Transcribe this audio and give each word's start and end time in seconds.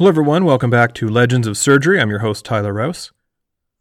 Hello, 0.00 0.08
everyone. 0.08 0.46
Welcome 0.46 0.70
back 0.70 0.94
to 0.94 1.10
Legends 1.10 1.46
of 1.46 1.58
Surgery. 1.58 2.00
I'm 2.00 2.08
your 2.08 2.20
host, 2.20 2.42
Tyler 2.42 2.72
Rouse. 2.72 3.12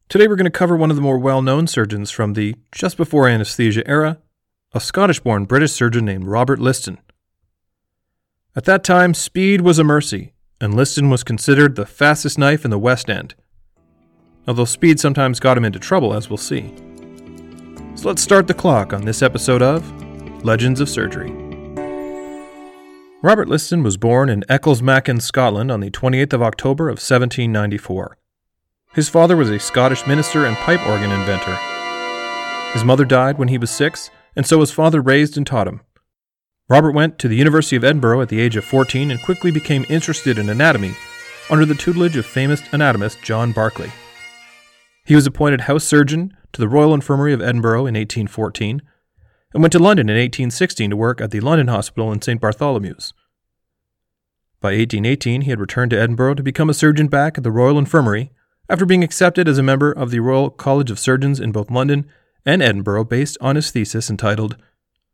Today, 0.09 0.27
we're 0.27 0.35
going 0.35 0.43
to 0.43 0.49
cover 0.51 0.75
one 0.75 0.89
of 0.89 0.97
the 0.97 1.01
more 1.01 1.17
well 1.17 1.41
known 1.41 1.65
surgeons 1.65 2.11
from 2.11 2.33
the 2.33 2.55
just 2.73 2.97
before 2.97 3.29
anesthesia 3.29 3.87
era, 3.87 4.17
a 4.73 4.81
Scottish 4.81 5.21
born 5.21 5.45
British 5.45 5.71
surgeon 5.71 6.03
named 6.03 6.25
Robert 6.25 6.59
Liston. 6.59 6.97
At 8.53 8.65
that 8.65 8.83
time, 8.83 9.13
speed 9.13 9.61
was 9.61 9.79
a 9.79 9.85
mercy, 9.85 10.33
and 10.59 10.73
Liston 10.73 11.09
was 11.09 11.23
considered 11.23 11.77
the 11.77 11.85
fastest 11.85 12.37
knife 12.37 12.65
in 12.65 12.71
the 12.71 12.77
West 12.77 13.09
End. 13.09 13.33
Although 14.45 14.65
speed 14.65 14.99
sometimes 14.99 15.39
got 15.39 15.57
him 15.57 15.63
into 15.63 15.79
trouble, 15.79 16.13
as 16.13 16.29
we'll 16.29 16.35
see. 16.35 16.73
So 17.95 18.09
let's 18.09 18.21
start 18.21 18.45
the 18.47 18.53
clock 18.53 18.91
on 18.91 19.05
this 19.05 19.21
episode 19.21 19.61
of 19.61 19.89
Legends 20.43 20.81
of 20.81 20.89
Surgery. 20.89 21.48
Robert 23.21 23.49
Liston 23.49 23.83
was 23.83 23.97
born 23.97 24.29
in 24.29 24.45
Ecclesmachan, 24.47 25.21
Scotland 25.21 25.69
on 25.69 25.81
the 25.81 25.91
28th 25.91 26.31
of 26.31 26.41
October 26.41 26.87
of 26.87 26.99
1794. 26.99 28.17
His 28.93 29.09
father 29.09 29.35
was 29.35 29.49
a 29.49 29.59
Scottish 29.59 30.07
minister 30.07 30.45
and 30.45 30.55
pipe 30.55 30.79
organ 30.87 31.11
inventor. 31.11 31.57
His 32.71 32.85
mother 32.85 33.03
died 33.03 33.37
when 33.37 33.49
he 33.49 33.57
was 33.57 33.71
six, 33.71 34.09
and 34.37 34.47
so 34.47 34.61
his 34.61 34.71
father 34.71 35.01
raised 35.01 35.35
and 35.35 35.45
taught 35.45 35.67
him. 35.67 35.81
Robert 36.69 36.91
went 36.91 37.19
to 37.19 37.27
the 37.27 37.35
University 37.35 37.75
of 37.75 37.83
Edinburgh 37.83 38.21
at 38.21 38.29
the 38.29 38.39
age 38.39 38.55
of 38.55 38.63
14 38.63 39.11
and 39.11 39.21
quickly 39.21 39.51
became 39.51 39.85
interested 39.89 40.37
in 40.37 40.47
anatomy 40.47 40.95
under 41.49 41.65
the 41.65 41.75
tutelage 41.75 42.15
of 42.15 42.25
famous 42.25 42.61
anatomist 42.71 43.21
John 43.21 43.51
Barclay. 43.51 43.91
He 45.03 45.15
was 45.15 45.27
appointed 45.27 45.61
house 45.61 45.83
surgeon 45.83 46.37
to 46.53 46.61
the 46.61 46.69
Royal 46.69 46.93
Infirmary 46.93 47.33
of 47.33 47.41
Edinburgh 47.41 47.81
in 47.81 47.95
1814 47.95 48.81
and 49.53 49.63
went 49.63 49.71
to 49.71 49.79
London 49.79 50.09
in 50.09 50.15
1816 50.15 50.91
to 50.91 50.95
work 50.95 51.21
at 51.21 51.31
the 51.31 51.39
London 51.39 51.67
Hospital 51.67 52.11
in 52.11 52.21
St. 52.21 52.39
Bartholomew's. 52.39 53.13
By 54.61 54.69
1818, 54.69 55.41
he 55.41 55.49
had 55.49 55.59
returned 55.59 55.91
to 55.91 55.99
Edinburgh 55.99 56.35
to 56.35 56.43
become 56.43 56.69
a 56.69 56.73
surgeon 56.73 57.07
back 57.07 57.37
at 57.37 57.43
the 57.43 57.51
Royal 57.51 57.79
Infirmary 57.79 58.31
after 58.69 58.85
being 58.85 59.03
accepted 59.03 59.47
as 59.47 59.57
a 59.57 59.63
member 59.63 59.91
of 59.91 60.11
the 60.11 60.19
Royal 60.19 60.49
College 60.49 60.91
of 60.91 60.99
Surgeons 60.99 61.39
in 61.39 61.51
both 61.51 61.71
London 61.71 62.05
and 62.45 62.61
Edinburgh 62.61 63.05
based 63.05 63.37
on 63.41 63.55
his 63.55 63.71
thesis 63.71 64.09
entitled 64.09 64.57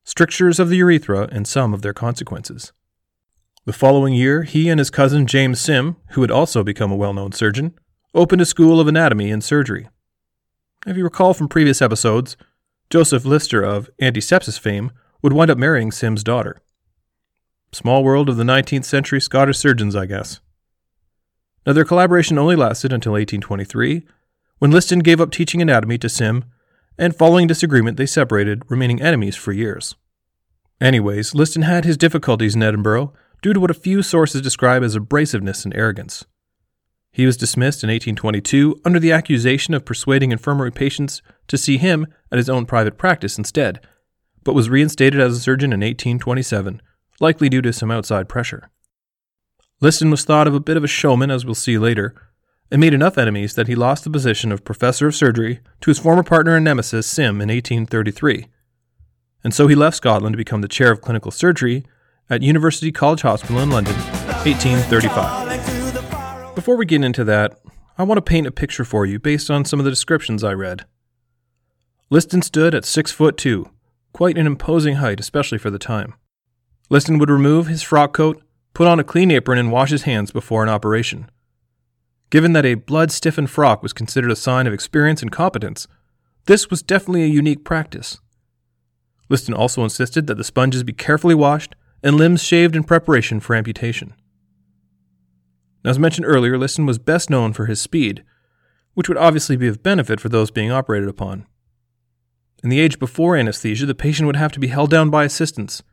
Strictures 0.03 0.59
of 0.59 0.69
the 0.69 0.77
Urethra 0.77 1.29
and 1.31 1.47
Some 1.47 1.73
of 1.73 1.81
Their 1.81 1.93
Consequences. 1.93 2.73
The 3.65 3.73
following 3.73 4.13
year, 4.13 4.43
he 4.43 4.69
and 4.69 4.79
his 4.79 4.91
cousin 4.91 5.25
James 5.25 5.59
Sim, 5.59 5.95
who 6.11 6.21
had 6.21 6.29
also 6.29 6.63
become 6.63 6.91
a 6.91 6.95
well 6.95 7.13
known 7.13 7.31
surgeon, 7.31 7.73
opened 8.13 8.41
a 8.41 8.45
school 8.45 8.79
of 8.79 8.87
anatomy 8.87 9.31
and 9.31 9.43
surgery. 9.43 9.89
If 10.85 10.97
you 10.97 11.03
recall 11.03 11.33
from 11.33 11.47
previous 11.47 11.81
episodes, 11.81 12.37
Joseph 12.89 13.25
Lister 13.25 13.63
of 13.63 13.89
antisepsis 14.01 14.59
fame 14.59 14.91
would 15.21 15.33
wind 15.33 15.49
up 15.49 15.57
marrying 15.57 15.91
Sim's 15.91 16.23
daughter. 16.23 16.61
Small 17.71 18.03
world 18.03 18.29
of 18.29 18.37
the 18.37 18.43
19th 18.43 18.85
century 18.85 19.19
Scottish 19.19 19.57
surgeons, 19.57 19.95
I 19.95 20.05
guess. 20.05 20.39
Now, 21.65 21.73
their 21.73 21.83
collaboration 21.83 22.37
only 22.37 22.55
lasted 22.55 22.93
until 22.93 23.13
1823, 23.13 24.05
when 24.59 24.71
Liston 24.71 24.99
gave 24.99 25.19
up 25.19 25.31
teaching 25.31 25.61
anatomy 25.61 25.97
to 25.97 26.09
Sim, 26.09 26.45
and 26.97 27.15
following 27.15 27.47
disagreement, 27.47 27.97
they 27.97 28.05
separated, 28.05 28.63
remaining 28.69 29.01
enemies 29.01 29.35
for 29.35 29.51
years. 29.51 29.95
Anyways, 30.79 31.33
Liston 31.33 31.63
had 31.63 31.85
his 31.85 31.97
difficulties 31.97 32.55
in 32.55 32.63
Edinburgh 32.63 33.13
due 33.41 33.53
to 33.53 33.59
what 33.59 33.71
a 33.71 33.75
few 33.75 34.01
sources 34.03 34.41
describe 34.41 34.83
as 34.83 34.95
abrasiveness 34.95 35.65
and 35.65 35.75
arrogance. 35.75 36.25
He 37.11 37.25
was 37.25 37.37
dismissed 37.37 37.83
in 37.83 37.89
1822 37.89 38.81
under 38.85 38.99
the 38.99 39.11
accusation 39.11 39.73
of 39.73 39.85
persuading 39.85 40.31
infirmary 40.31 40.71
patients 40.71 41.21
to 41.47 41.57
see 41.57 41.77
him 41.77 42.07
at 42.31 42.37
his 42.37 42.49
own 42.49 42.65
private 42.65 42.97
practice 42.97 43.37
instead, 43.37 43.85
but 44.43 44.55
was 44.55 44.69
reinstated 44.69 45.19
as 45.19 45.37
a 45.37 45.39
surgeon 45.39 45.73
in 45.73 45.79
1827, 45.79 46.81
likely 47.19 47.49
due 47.49 47.61
to 47.61 47.73
some 47.73 47.91
outside 47.91 48.29
pressure. 48.29 48.69
Liston 49.81 50.09
was 50.09 50.23
thought 50.23 50.47
of 50.47 50.53
a 50.53 50.59
bit 50.59 50.77
of 50.77 50.83
a 50.83 50.87
showman, 50.87 51.29
as 51.29 51.45
we'll 51.45 51.55
see 51.55 51.77
later, 51.77 52.15
and 52.71 52.79
made 52.79 52.93
enough 52.93 53.17
enemies 53.17 53.55
that 53.55 53.67
he 53.67 53.75
lost 53.75 54.03
the 54.03 54.09
position 54.09 54.51
of 54.51 54.63
professor 54.63 55.07
of 55.07 55.15
surgery 55.15 55.59
to 55.81 55.89
his 55.89 55.99
former 55.99 56.23
partner 56.23 56.55
and 56.55 56.63
nemesis, 56.63 57.07
Sim, 57.07 57.41
in 57.41 57.49
1833. 57.49 58.47
And 59.43 59.53
so 59.53 59.67
he 59.67 59.75
left 59.75 59.97
Scotland 59.97 60.33
to 60.33 60.37
become 60.37 60.61
the 60.61 60.67
chair 60.67 60.91
of 60.91 61.01
clinical 61.01 61.31
surgery 61.31 61.85
at 62.29 62.41
University 62.41 62.91
College 62.91 63.21
Hospital 63.21 63.59
in 63.59 63.69
London, 63.69 63.93
1835. 63.93 66.55
Before 66.55 66.75
we 66.75 66.85
get 66.85 67.03
into 67.03 67.23
that, 67.25 67.59
I 67.97 68.03
want 68.03 68.17
to 68.17 68.23
paint 68.23 68.47
a 68.47 68.51
picture 68.51 68.83
for 68.83 69.05
you 69.05 69.19
based 69.19 69.51
on 69.51 69.65
some 69.65 69.79
of 69.79 69.83
the 69.83 69.91
descriptions 69.91 70.43
I 70.43 70.53
read. 70.53 70.85
Liston 72.11 72.43
stood 72.43 72.75
at 72.75 72.85
six 72.85 73.11
foot 73.11 73.35
two, 73.35 73.69
quite 74.13 74.37
an 74.37 74.45
imposing 74.45 74.95
height, 74.95 75.19
especially 75.19 75.57
for 75.57 75.71
the 75.71 75.79
time. 75.79 76.13
Liston 76.89 77.17
would 77.17 77.31
remove 77.31 77.65
his 77.65 77.81
frock 77.81 78.13
coat, 78.13 78.43
put 78.75 78.87
on 78.87 78.99
a 78.99 79.03
clean 79.03 79.31
apron, 79.31 79.57
and 79.57 79.71
wash 79.71 79.89
his 79.89 80.03
hands 80.03 80.31
before 80.31 80.61
an 80.61 80.69
operation. 80.69 81.29
Given 82.29 82.53
that 82.53 82.65
a 82.65 82.75
blood 82.75 83.11
stiffened 83.11 83.49
frock 83.49 83.81
was 83.81 83.93
considered 83.93 84.31
a 84.31 84.35
sign 84.35 84.67
of 84.67 84.73
experience 84.73 85.23
and 85.23 85.31
competence, 85.31 85.87
this 86.45 86.69
was 86.69 86.83
definitely 86.83 87.23
a 87.23 87.27
unique 87.27 87.63
practice. 87.63 88.19
Liston 89.27 89.55
also 89.55 89.83
insisted 89.83 90.27
that 90.27 90.35
the 90.35 90.43
sponges 90.43 90.83
be 90.83 90.93
carefully 90.93 91.33
washed 91.33 91.75
and 92.03 92.17
limbs 92.17 92.43
shaved 92.43 92.75
in 92.75 92.83
preparation 92.83 93.39
for 93.39 93.55
amputation. 93.55 94.13
Now, 95.83 95.89
As 95.89 95.97
mentioned 95.97 96.27
earlier, 96.27 96.55
Liston 96.57 96.85
was 96.85 96.99
best 96.99 97.31
known 97.31 97.51
for 97.51 97.65
his 97.65 97.81
speed, 97.81 98.23
which 98.93 99.09
would 99.09 99.17
obviously 99.17 99.55
be 99.55 99.67
of 99.67 99.81
benefit 99.81 100.19
for 100.19 100.29
those 100.29 100.51
being 100.51 100.71
operated 100.71 101.09
upon. 101.09 101.47
In 102.65 102.71
the 102.71 102.79
age 102.79 102.97
before 102.97 103.37
anesthesia, 103.37 103.85
the 103.85 103.93
patient 103.93 104.25
would 104.25 104.37
have 104.37 104.51
to 104.53 104.59
be 104.59 104.69
held 104.69 104.89
down 104.89 105.11
by 105.11 105.23
assistants, 105.23 105.83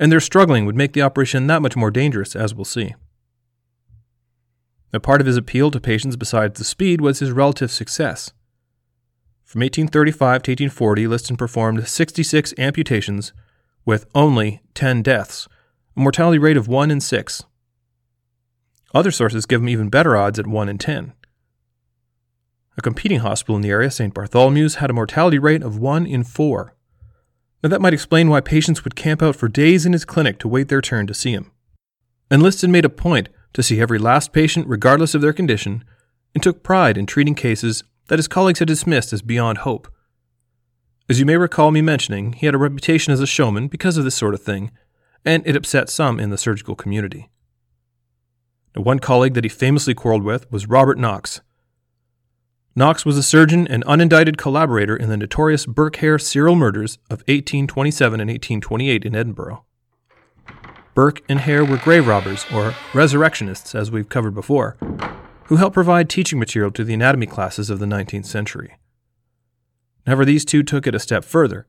and 0.00 0.10
their 0.10 0.18
struggling 0.18 0.64
would 0.64 0.74
make 0.74 0.94
the 0.94 1.02
operation 1.02 1.46
that 1.46 1.60
much 1.60 1.76
more 1.76 1.90
dangerous, 1.90 2.34
as 2.34 2.54
we'll 2.54 2.64
see. 2.64 2.94
A 4.94 4.98
part 4.98 5.20
of 5.20 5.26
his 5.26 5.36
appeal 5.36 5.70
to 5.70 5.78
patients 5.78 6.16
besides 6.16 6.58
the 6.58 6.64
speed 6.64 7.02
was 7.02 7.18
his 7.18 7.32
relative 7.32 7.70
success. 7.70 8.32
From 9.44 9.60
1835 9.60 10.42
to 10.44 10.52
1840, 10.52 11.06
Liston 11.06 11.36
performed 11.36 11.86
66 11.86 12.54
amputations 12.56 13.34
with 13.84 14.06
only 14.14 14.62
10 14.72 15.02
deaths, 15.02 15.48
a 15.94 16.00
mortality 16.00 16.38
rate 16.38 16.56
of 16.56 16.66
1 16.66 16.90
in 16.90 17.02
6. 17.02 17.44
Other 18.94 19.10
sources 19.10 19.44
give 19.44 19.60
him 19.60 19.68
even 19.68 19.90
better 19.90 20.16
odds 20.16 20.38
at 20.38 20.46
1 20.46 20.70
in 20.70 20.78
10. 20.78 21.12
A 22.76 22.82
competing 22.82 23.20
hospital 23.20 23.56
in 23.56 23.62
the 23.62 23.70
area, 23.70 23.90
St. 23.90 24.14
Bartholomew's, 24.14 24.76
had 24.76 24.90
a 24.90 24.94
mortality 24.94 25.38
rate 25.38 25.62
of 25.62 25.78
1 25.78 26.06
in 26.06 26.24
4. 26.24 26.74
Now, 27.62 27.68
that 27.68 27.80
might 27.80 27.94
explain 27.94 28.28
why 28.28 28.40
patients 28.40 28.82
would 28.82 28.96
camp 28.96 29.22
out 29.22 29.36
for 29.36 29.48
days 29.48 29.86
in 29.86 29.92
his 29.92 30.04
clinic 30.04 30.38
to 30.38 30.48
wait 30.48 30.68
their 30.68 30.80
turn 30.80 31.06
to 31.06 31.14
see 31.14 31.32
him. 31.32 31.52
And 32.30 32.42
Liston 32.42 32.72
made 32.72 32.84
a 32.84 32.90
point 32.90 33.28
to 33.52 33.62
see 33.62 33.80
every 33.80 33.98
last 33.98 34.32
patient, 34.32 34.66
regardless 34.66 35.14
of 35.14 35.20
their 35.20 35.32
condition, 35.32 35.84
and 36.34 36.42
took 36.42 36.62
pride 36.62 36.96
in 36.96 37.06
treating 37.06 37.34
cases 37.34 37.84
that 38.08 38.18
his 38.18 38.26
colleagues 38.26 38.58
had 38.58 38.68
dismissed 38.68 39.12
as 39.12 39.22
beyond 39.22 39.58
hope. 39.58 39.92
As 41.08 41.20
you 41.20 41.26
may 41.26 41.36
recall 41.36 41.70
me 41.70 41.82
mentioning, 41.82 42.32
he 42.32 42.46
had 42.46 42.54
a 42.54 42.58
reputation 42.58 43.12
as 43.12 43.20
a 43.20 43.26
showman 43.26 43.68
because 43.68 43.96
of 43.96 44.04
this 44.04 44.14
sort 44.14 44.34
of 44.34 44.42
thing, 44.42 44.70
and 45.24 45.46
it 45.46 45.56
upset 45.56 45.90
some 45.90 46.18
in 46.18 46.30
the 46.30 46.38
surgical 46.38 46.74
community. 46.74 47.28
Now, 48.74 48.82
one 48.82 48.98
colleague 48.98 49.34
that 49.34 49.44
he 49.44 49.50
famously 49.50 49.94
quarreled 49.94 50.22
with 50.22 50.50
was 50.50 50.66
Robert 50.66 50.98
Knox. 50.98 51.42
Knox 52.74 53.04
was 53.04 53.18
a 53.18 53.22
surgeon 53.22 53.68
and 53.68 53.84
unindicted 53.84 54.38
collaborator 54.38 54.96
in 54.96 55.10
the 55.10 55.16
notorious 55.18 55.66
Burke 55.66 55.96
Hare 55.96 56.18
serial 56.18 56.56
murders 56.56 56.96
of 57.10 57.18
1827 57.28 58.18
and 58.18 58.30
1828 58.30 59.04
in 59.04 59.14
Edinburgh. 59.14 59.64
Burke 60.94 61.22
and 61.28 61.40
Hare 61.40 61.66
were 61.66 61.76
grave 61.76 62.06
robbers, 62.06 62.46
or 62.52 62.74
resurrectionists, 62.94 63.74
as 63.74 63.90
we've 63.90 64.08
covered 64.08 64.34
before, 64.34 64.78
who 65.44 65.56
helped 65.56 65.74
provide 65.74 66.08
teaching 66.08 66.38
material 66.38 66.70
to 66.70 66.82
the 66.82 66.94
anatomy 66.94 67.26
classes 67.26 67.68
of 67.68 67.78
the 67.78 67.86
19th 67.86 68.26
century. 68.26 68.76
However, 70.06 70.24
these 70.24 70.44
two 70.44 70.62
took 70.62 70.86
it 70.86 70.94
a 70.94 71.00
step 71.00 71.24
further, 71.24 71.66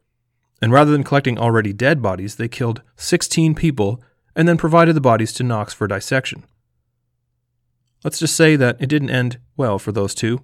and 0.62 0.72
rather 0.72 0.92
than 0.92 1.04
collecting 1.04 1.38
already 1.38 1.74
dead 1.74 2.02
bodies, 2.02 2.38
they 2.38 2.48
killed 2.48 2.82
16 2.96 3.56
people 3.56 4.02
and 4.38 4.48
then 4.48 4.58
provided 4.58 4.96
the 4.96 5.02
bodies 5.02 5.34
to 5.34 5.44
Knox 5.44 5.74
for 5.74 5.86
dissection. 5.86 6.46
Let's 8.06 8.20
just 8.20 8.36
say 8.36 8.56
that 8.56 8.78
it 8.82 8.88
didn't 8.88 9.10
end 9.10 9.40
well 9.58 9.80
for 9.80 9.92
those 9.92 10.16
two. 10.16 10.42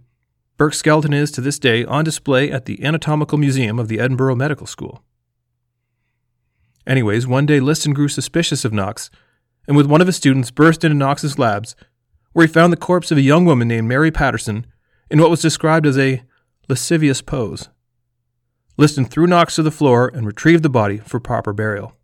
Burke's 0.60 0.78
skeleton 0.78 1.14
is, 1.14 1.32
to 1.32 1.40
this 1.40 1.58
day, 1.58 1.86
on 1.86 2.04
display 2.04 2.52
at 2.52 2.66
the 2.66 2.84
Anatomical 2.84 3.38
Museum 3.38 3.80
of 3.80 3.88
the 3.88 3.98
Edinburgh 3.98 4.36
Medical 4.36 4.68
School. 4.68 5.02
Anyways, 6.86 7.26
one 7.26 7.46
day 7.46 7.62
Liston 7.62 7.94
grew 7.94 8.10
suspicious 8.10 8.66
of 8.66 8.74
Knox, 8.74 9.10
and 9.70 9.78
with 9.78 9.86
one 9.86 10.02
of 10.02 10.08
his 10.08 10.18
students 10.18 10.52
burst 10.52 10.84
into 10.84 10.98
Knox's 10.98 11.40
labs, 11.40 11.78
where 12.34 12.46
he 12.46 12.52
found 12.52 12.74
the 12.74 12.78
corpse 12.78 13.10
of 13.10 13.18
a 13.18 13.22
young 13.22 13.46
woman 13.46 13.70
named 13.70 13.88
Mary 13.88 14.12
Patterson 14.12 14.68
in 15.10 15.22
what 15.22 15.30
was 15.30 15.42
described 15.42 15.88
as 15.88 15.98
a 15.98 16.24
lascivious 16.68 17.22
pose. 17.22 17.70
Liston 18.76 19.06
threw 19.06 19.28
Knox 19.28 19.56
to 19.56 19.64
the 19.64 19.72
floor 19.72 20.12
and 20.14 20.28
retrieved 20.28 20.64
the 20.64 20.70
body 20.70 20.98
for 20.98 21.22
proper 21.22 21.54
burial. 21.54 21.96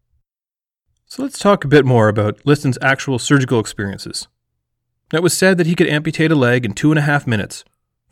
So 1.07 1.23
let's 1.23 1.39
talk 1.39 1.65
a 1.65 1.67
bit 1.67 1.83
more 1.83 2.07
about 2.07 2.45
Liston's 2.45 2.77
actual 2.81 3.19
surgical 3.19 3.59
experiences. 3.59 4.29
It 5.11 5.21
was 5.21 5.35
said 5.35 5.57
that 5.57 5.67
he 5.67 5.75
could 5.75 5.87
amputate 5.89 6.31
a 6.31 6.35
leg 6.35 6.63
in 6.63 6.71
two 6.71 6.93
and 6.93 6.97
a 6.97 7.01
half 7.01 7.27
minutes, 7.27 7.65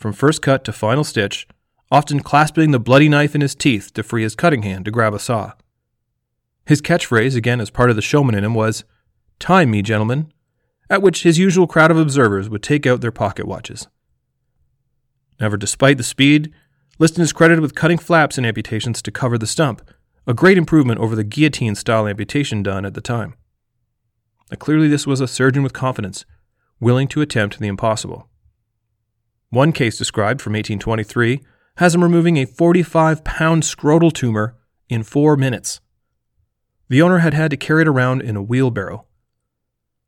from 0.04 0.12
first 0.12 0.42
cut 0.42 0.66
to 0.66 0.74
final 0.74 1.06
stitch, 1.06 1.48
often 1.90 2.20
clasping 2.20 2.72
the 2.72 2.80
bloody 2.80 3.08
knife 3.08 3.36
in 3.36 3.40
his 3.40 3.56
teeth 3.56 3.94
to 3.94 4.04
free 4.04 4.24
his 4.24 4.36
cutting 4.36 4.62
hand 4.62 4.84
to 4.84 4.92
grab 4.92 5.14
a 5.14 5.20
saw. 5.20 5.54
His 6.66 6.82
catchphrase, 6.82 7.38
again 7.38 7.62
as 7.62 7.70
part 7.70 7.90
of 7.90 7.96
the 7.96 8.02
showman 8.02 8.36
in 8.36 8.44
him, 8.44 8.54
was, 8.54 8.84
Time 9.40 9.72
me, 9.72 9.82
gentlemen, 9.82 10.30
at 10.90 11.02
which 11.02 11.24
his 11.24 11.40
usual 11.40 11.68
crowd 11.68 11.90
of 11.90 11.98
observers 11.98 12.50
would 12.50 12.62
take 12.62 12.86
out 12.86 13.00
their 13.00 13.14
pocket 13.14 13.48
watches. 13.48 13.88
Never, 15.40 15.56
despite 15.56 15.98
the 15.98 16.04
speed, 16.04 16.52
Liston 17.00 17.24
is 17.24 17.32
credited 17.32 17.62
with 17.62 17.74
cutting 17.74 17.98
flaps 17.98 18.38
and 18.38 18.46
amputations 18.46 19.02
to 19.04 19.10
cover 19.12 19.38
the 19.38 19.48
stump, 19.48 19.90
a 20.28 20.34
great 20.34 20.58
improvement 20.58 21.00
over 21.00 21.16
the 21.16 21.24
guillotine 21.24 21.76
style 21.76 22.10
amputation 22.10 22.62
done 22.62 22.84
at 22.84 22.94
the 22.94 23.00
time. 23.00 23.36
Now, 24.52 24.58
clearly, 24.58 24.90
this 24.90 25.08
was 25.08 25.22
a 25.22 25.30
surgeon 25.30 25.64
with 25.64 25.72
confidence, 25.72 26.26
willing 26.82 27.08
to 27.08 27.22
attempt 27.22 27.60
the 27.60 27.68
impossible. 27.68 28.28
One 29.54 29.72
case 29.72 30.00
described 30.00 30.42
from 30.42 30.54
1823 30.54 31.40
has 31.78 31.94
him 31.94 32.02
removing 32.02 32.38
a 32.38 32.46
45 32.46 33.24
pound 33.24 33.62
scrotal 33.62 34.12
tumor 34.12 34.56
in 34.90 35.04
four 35.04 35.38
minutes. 35.38 35.80
The 36.90 37.04
owner 37.04 37.20
had 37.20 37.36
had 37.36 37.52
to 37.52 37.58
carry 37.58 37.84
it 37.84 37.88
around 37.88 38.24
in 38.24 38.36
a 38.36 38.42
wheelbarrow. 38.42 39.06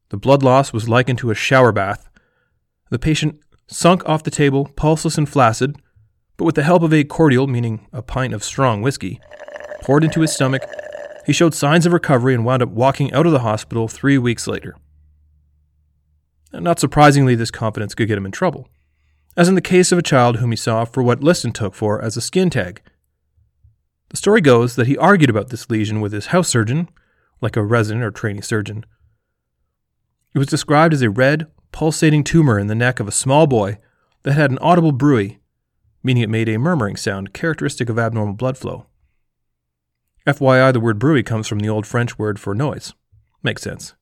The 0.10 0.18
blood 0.18 0.42
loss 0.42 0.74
was 0.74 0.90
likened 0.90 1.20
to 1.20 1.30
a 1.30 1.36
shower 1.36 1.72
bath. 1.72 2.10
The 2.90 2.98
patient 2.98 3.40
sunk 3.68 4.04
off 4.10 4.24
the 4.24 4.32
table, 4.32 4.72
pulseless 4.76 5.16
and 5.16 5.30
flaccid, 5.30 5.76
but 6.38 6.46
with 6.46 6.56
the 6.56 6.64
help 6.64 6.82
of 6.82 6.92
a 6.92 7.04
cordial, 7.04 7.46
meaning 7.46 7.88
a 7.94 8.02
pint 8.02 8.34
of 8.34 8.44
strong 8.44 8.82
whiskey, 8.82 9.22
poured 9.84 10.04
into 10.04 10.22
his 10.22 10.34
stomach, 10.34 10.64
he 11.28 11.34
showed 11.34 11.54
signs 11.54 11.86
of 11.86 11.94
recovery 11.94 12.34
and 12.34 12.46
wound 12.46 12.64
up 12.64 12.70
walking 12.70 13.14
out 13.14 13.28
of 13.28 13.32
the 13.32 13.40
hospital 13.42 13.88
three 13.88 14.18
weeks 14.18 14.48
later. 14.48 14.76
Not 16.52 16.80
surprisingly, 16.80 17.36
this 17.36 17.52
confidence 17.52 17.94
could 17.94 18.08
get 18.08 18.18
him 18.18 18.26
in 18.26 18.32
trouble, 18.32 18.70
as 19.38 19.48
in 19.48 19.56
the 19.56 19.62
case 19.62 19.92
of 19.92 19.98
a 19.98 20.04
child 20.04 20.38
whom 20.38 20.52
he 20.52 20.58
saw 20.58 20.86
for 20.86 21.04
what 21.04 21.24
Liston 21.24 21.52
took 21.52 21.74
for 21.74 22.02
as 22.02 22.16
a 22.16 22.22
skin 22.22 22.50
tag. 22.50 22.82
The 24.10 24.18
story 24.18 24.42
goes 24.42 24.76
that 24.76 24.88
he 24.88 24.98
argued 24.98 25.30
about 25.30 25.50
this 25.50 25.70
lesion 25.70 26.00
with 26.00 26.14
his 26.14 26.28
house 26.28 26.48
surgeon, 26.48 26.90
like 27.42 27.58
a 27.58 27.64
resident 27.64 28.04
or 28.04 28.12
trainee 28.12 28.42
surgeon. 28.42 28.86
It 30.34 30.40
was 30.40 30.48
described 30.48 30.94
as 30.94 31.02
a 31.02 31.10
red, 31.10 31.48
pulsating 31.72 32.24
tumor 32.24 32.58
in 32.58 32.68
the 32.68 32.76
neck 32.76 33.00
of 33.00 33.08
a 33.08 33.12
small 33.12 33.48
boy 33.48 33.80
that 34.24 34.34
had 34.34 34.52
an 34.52 34.60
audible 34.60 34.92
bruit, 34.92 35.38
meaning 36.04 36.24
it 36.24 36.30
made 36.30 36.48
a 36.48 36.58
murmuring 36.58 36.96
sound 36.96 37.34
characteristic 37.34 37.90
of 37.90 38.00
abnormal 38.00 38.36
blood 38.36 38.58
flow. 38.58 38.86
FYI, 40.26 40.74
the 40.74 40.80
word 40.80 40.98
bruit 40.98 41.26
comes 41.26 41.48
from 41.48 41.60
the 41.60 41.70
old 41.70 41.86
French 41.86 42.18
word 42.18 42.40
for 42.40 42.56
noise. 42.56 42.94
Makes 43.44 43.62
sense. 43.62 43.94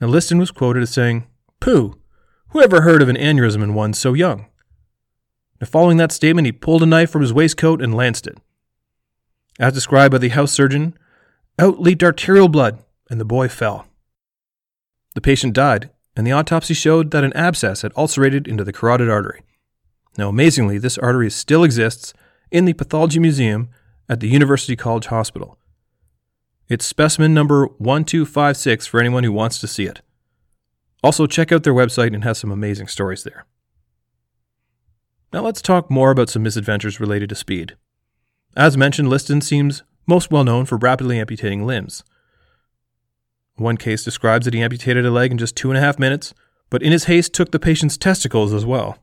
Now, 0.00 0.08
Liston 0.08 0.38
was 0.38 0.50
quoted 0.50 0.82
as 0.82 0.90
saying, 0.90 1.26
Pooh, 1.60 1.98
who 2.52 2.60
ever 2.62 2.82
heard 2.82 3.02
of 3.02 3.08
an 3.08 3.16
aneurysm 3.16 3.62
in 3.62 3.74
one 3.74 3.92
so 3.94 4.14
young? 4.14 4.46
Now, 5.60 5.66
following 5.66 5.96
that 5.96 6.12
statement, 6.12 6.46
he 6.46 6.52
pulled 6.52 6.82
a 6.82 6.86
knife 6.86 7.10
from 7.10 7.22
his 7.22 7.32
waistcoat 7.32 7.80
and 7.80 7.94
lanced 7.94 8.26
it. 8.26 8.38
As 9.58 9.72
described 9.72 10.12
by 10.12 10.18
the 10.18 10.28
house 10.28 10.52
surgeon, 10.52 10.94
out 11.58 11.80
leaked 11.80 12.02
arterial 12.02 12.48
blood, 12.48 12.78
and 13.10 13.20
the 13.20 13.24
boy 13.24 13.48
fell. 13.48 13.86
The 15.14 15.20
patient 15.20 15.54
died, 15.54 15.90
and 16.16 16.26
the 16.26 16.32
autopsy 16.32 16.74
showed 16.74 17.10
that 17.10 17.24
an 17.24 17.32
abscess 17.34 17.82
had 17.82 17.92
ulcerated 17.96 18.46
into 18.46 18.64
the 18.64 18.72
carotid 18.72 19.08
artery. 19.08 19.42
Now, 20.18 20.28
amazingly, 20.28 20.78
this 20.78 20.98
artery 20.98 21.30
still 21.30 21.64
exists 21.64 22.12
in 22.50 22.64
the 22.64 22.74
Pathology 22.74 23.18
Museum 23.18 23.70
at 24.08 24.20
the 24.20 24.28
University 24.28 24.76
College 24.76 25.06
Hospital. 25.06 25.58
It's 26.68 26.84
specimen 26.84 27.32
number 27.32 27.66
1256 27.66 28.86
for 28.86 29.00
anyone 29.00 29.24
who 29.24 29.32
wants 29.32 29.58
to 29.60 29.66
see 29.66 29.86
it. 29.86 30.02
Also, 31.02 31.26
check 31.26 31.50
out 31.50 31.64
their 31.64 31.74
website 31.74 32.14
and 32.14 32.24
has 32.24 32.38
some 32.38 32.52
amazing 32.52 32.86
stories 32.86 33.24
there. 33.24 33.44
Now, 35.32 35.40
let's 35.40 35.62
talk 35.62 35.90
more 35.90 36.10
about 36.10 36.28
some 36.28 36.42
misadventures 36.42 37.00
related 37.00 37.28
to 37.30 37.34
speed. 37.34 37.76
As 38.56 38.76
mentioned, 38.76 39.08
Liston 39.08 39.40
seems 39.40 39.82
most 40.06 40.30
well 40.30 40.44
known 40.44 40.66
for 40.66 40.76
rapidly 40.76 41.18
amputating 41.18 41.66
limbs. 41.66 42.04
One 43.56 43.76
case 43.76 44.04
describes 44.04 44.44
that 44.44 44.54
he 44.54 44.62
amputated 44.62 45.06
a 45.06 45.10
leg 45.10 45.30
in 45.30 45.38
just 45.38 45.56
two 45.56 45.70
and 45.70 45.78
a 45.78 45.80
half 45.80 45.98
minutes, 45.98 46.34
but 46.70 46.82
in 46.82 46.92
his 46.92 47.04
haste 47.04 47.32
took 47.32 47.50
the 47.50 47.58
patient's 47.58 47.96
testicles 47.96 48.52
as 48.52 48.64
well. 48.64 48.98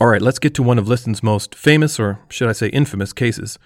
All 0.00 0.08
right, 0.08 0.22
let's 0.22 0.38
get 0.38 0.54
to 0.54 0.62
one 0.62 0.78
of 0.78 0.88
Liston's 0.88 1.22
most 1.22 1.54
famous, 1.54 1.98
or 1.98 2.20
should 2.28 2.48
I 2.48 2.52
say 2.52 2.68
infamous, 2.68 3.12
cases 3.12 3.58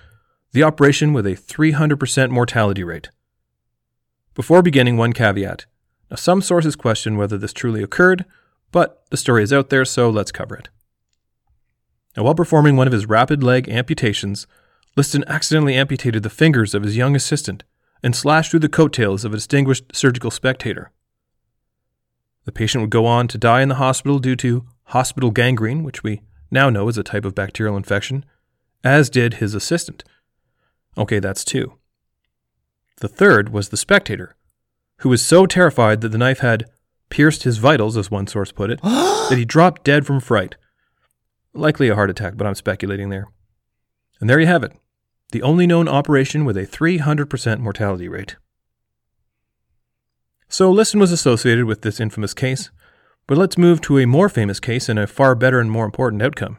the 0.53 0.63
operation 0.63 1.15
with 1.15 1.27
a 1.27 1.31
300% 1.31 2.31
mortality 2.31 2.85
rate. 2.85 3.09
Before 4.35 4.63
beginning, 4.63 4.99
one 4.99 5.15
caveat. 5.15 5.65
Now, 6.13 6.17
some 6.17 6.43
sources 6.43 6.77
question 6.77 7.17
whether 7.17 7.39
this 7.39 7.55
truly 7.55 7.83
occurred, 7.83 8.27
but 8.71 9.03
the 9.09 9.17
story 9.17 9.43
is 9.43 9.51
out 9.51 9.71
there, 9.71 9.87
so 9.87 10.11
let's 10.11 10.31
cover 10.31 10.55
it. 10.55 10.69
Now, 12.15 12.25
while 12.25 12.35
performing 12.35 12.77
one 12.77 12.87
of 12.87 12.93
his 12.93 13.07
rapid 13.07 13.43
leg 13.43 13.67
amputations, 13.67 14.47
Liston 14.95 15.25
accidentally 15.27 15.75
amputated 15.75 16.23
the 16.23 16.29
fingers 16.29 16.75
of 16.75 16.83
his 16.83 16.99
young 16.99 17.17
assistant 17.17 17.65
and 18.03 18.15
slashed 18.15 18.51
through 18.51 18.61
the 18.61 18.69
coattails 18.69 19.25
of 19.25 19.33
a 19.33 19.37
distinguished 19.37 19.97
surgical 19.97 20.31
spectator. 20.31 20.91
The 22.45 22.53
patient 22.53 22.83
would 22.83 22.91
go 22.91 23.07
on 23.07 23.27
to 23.29 23.39
die 23.39 23.63
in 23.63 23.71
the 23.71 23.77
hospital 23.77 24.19
due 24.19 24.37
to 24.37 24.67
hospital 24.89 25.31
gangrene, 25.31 25.83
which 25.83 26.03
we 26.03 26.21
now 26.51 26.69
know 26.69 26.89
is 26.89 26.99
a 26.99 27.03
type 27.03 27.25
of 27.25 27.35
bacterial 27.35 27.75
infection, 27.75 28.27
as 28.85 29.09
did 29.09 29.35
his 29.35 29.55
assistant. 29.55 30.05
Okay, 30.99 31.21
that's 31.21 31.43
two. 31.43 31.79
The 32.99 33.09
third 33.09 33.49
was 33.49 33.71
the 33.71 33.79
spectator, 33.79 34.37
who 35.03 35.09
was 35.09 35.25
so 35.25 35.47
terrified 35.47 36.01
that 36.01 36.11
the 36.11 36.19
knife 36.19 36.39
had 36.39 36.65
pierced 37.11 37.43
his 37.43 37.59
vitals, 37.59 37.97
as 37.97 38.11
one 38.11 38.27
source 38.27 38.53
put 38.53 38.71
it, 38.71 38.81
that 38.83 39.37
he 39.37 39.45
dropped 39.45 39.85
dead 39.85 40.07
from 40.07 40.21
fright. 40.21 40.57
Likely 41.53 41.89
a 41.89 41.95
heart 41.95 42.09
attack, 42.09 42.37
but 42.37 42.47
I'm 42.47 42.55
speculating 42.55 43.11
there. 43.11 43.27
And 44.21 44.31
there 44.31 44.41
you 44.41 44.47
have 44.47 44.65
it 44.65 44.73
the 45.33 45.43
only 45.43 45.67
known 45.67 45.89
operation 45.89 46.45
with 46.45 46.59
a 46.59 46.67
300% 46.67 47.59
mortality 47.59 48.07
rate. 48.07 48.37
So 50.47 50.71
Liston 50.71 51.01
was 51.01 51.11
associated 51.11 51.65
with 51.65 51.81
this 51.81 51.99
infamous 51.99 52.35
case, 52.35 52.71
but 53.27 53.39
let's 53.39 53.57
move 53.57 53.81
to 53.83 53.99
a 53.99 54.07
more 54.07 54.29
famous 54.29 54.61
case 54.61 54.91
and 54.91 54.99
a 54.99 55.07
far 55.07 55.35
better 55.35 55.59
and 55.59 55.71
more 55.71 55.87
important 55.87 56.21
outcome. 56.21 56.59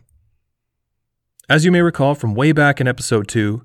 As 1.47 1.65
you 1.65 1.71
may 1.71 1.83
recall 1.83 2.15
from 2.15 2.33
way 2.33 2.51
back 2.51 2.81
in 2.81 2.87
episode 2.87 3.27
2, 3.27 3.61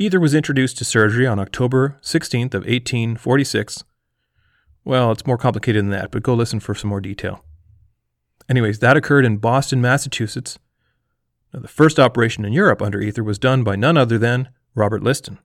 Ether 0.00 0.18
was 0.18 0.34
introduced 0.34 0.78
to 0.78 0.84
surgery 0.84 1.28
on 1.28 1.38
October 1.38 2.00
16th 2.02 2.54
of 2.54 2.62
1846. 2.62 3.84
Well, 4.84 5.12
it's 5.12 5.26
more 5.26 5.38
complicated 5.38 5.84
than 5.84 5.90
that, 5.90 6.10
but 6.10 6.22
go 6.22 6.34
listen 6.34 6.60
for 6.60 6.74
some 6.74 6.90
more 6.90 7.00
detail. 7.00 7.44
Anyways, 8.48 8.78
that 8.80 8.96
occurred 8.96 9.24
in 9.24 9.38
Boston, 9.38 9.80
Massachusetts. 9.80 10.58
Now, 11.52 11.60
the 11.60 11.68
first 11.68 11.98
operation 11.98 12.44
in 12.44 12.52
Europe 12.52 12.82
under 12.82 13.00
Ether 13.00 13.24
was 13.24 13.38
done 13.38 13.64
by 13.64 13.76
none 13.76 13.96
other 13.96 14.18
than 14.18 14.50
Robert 14.74 15.02
Liston. 15.02 15.38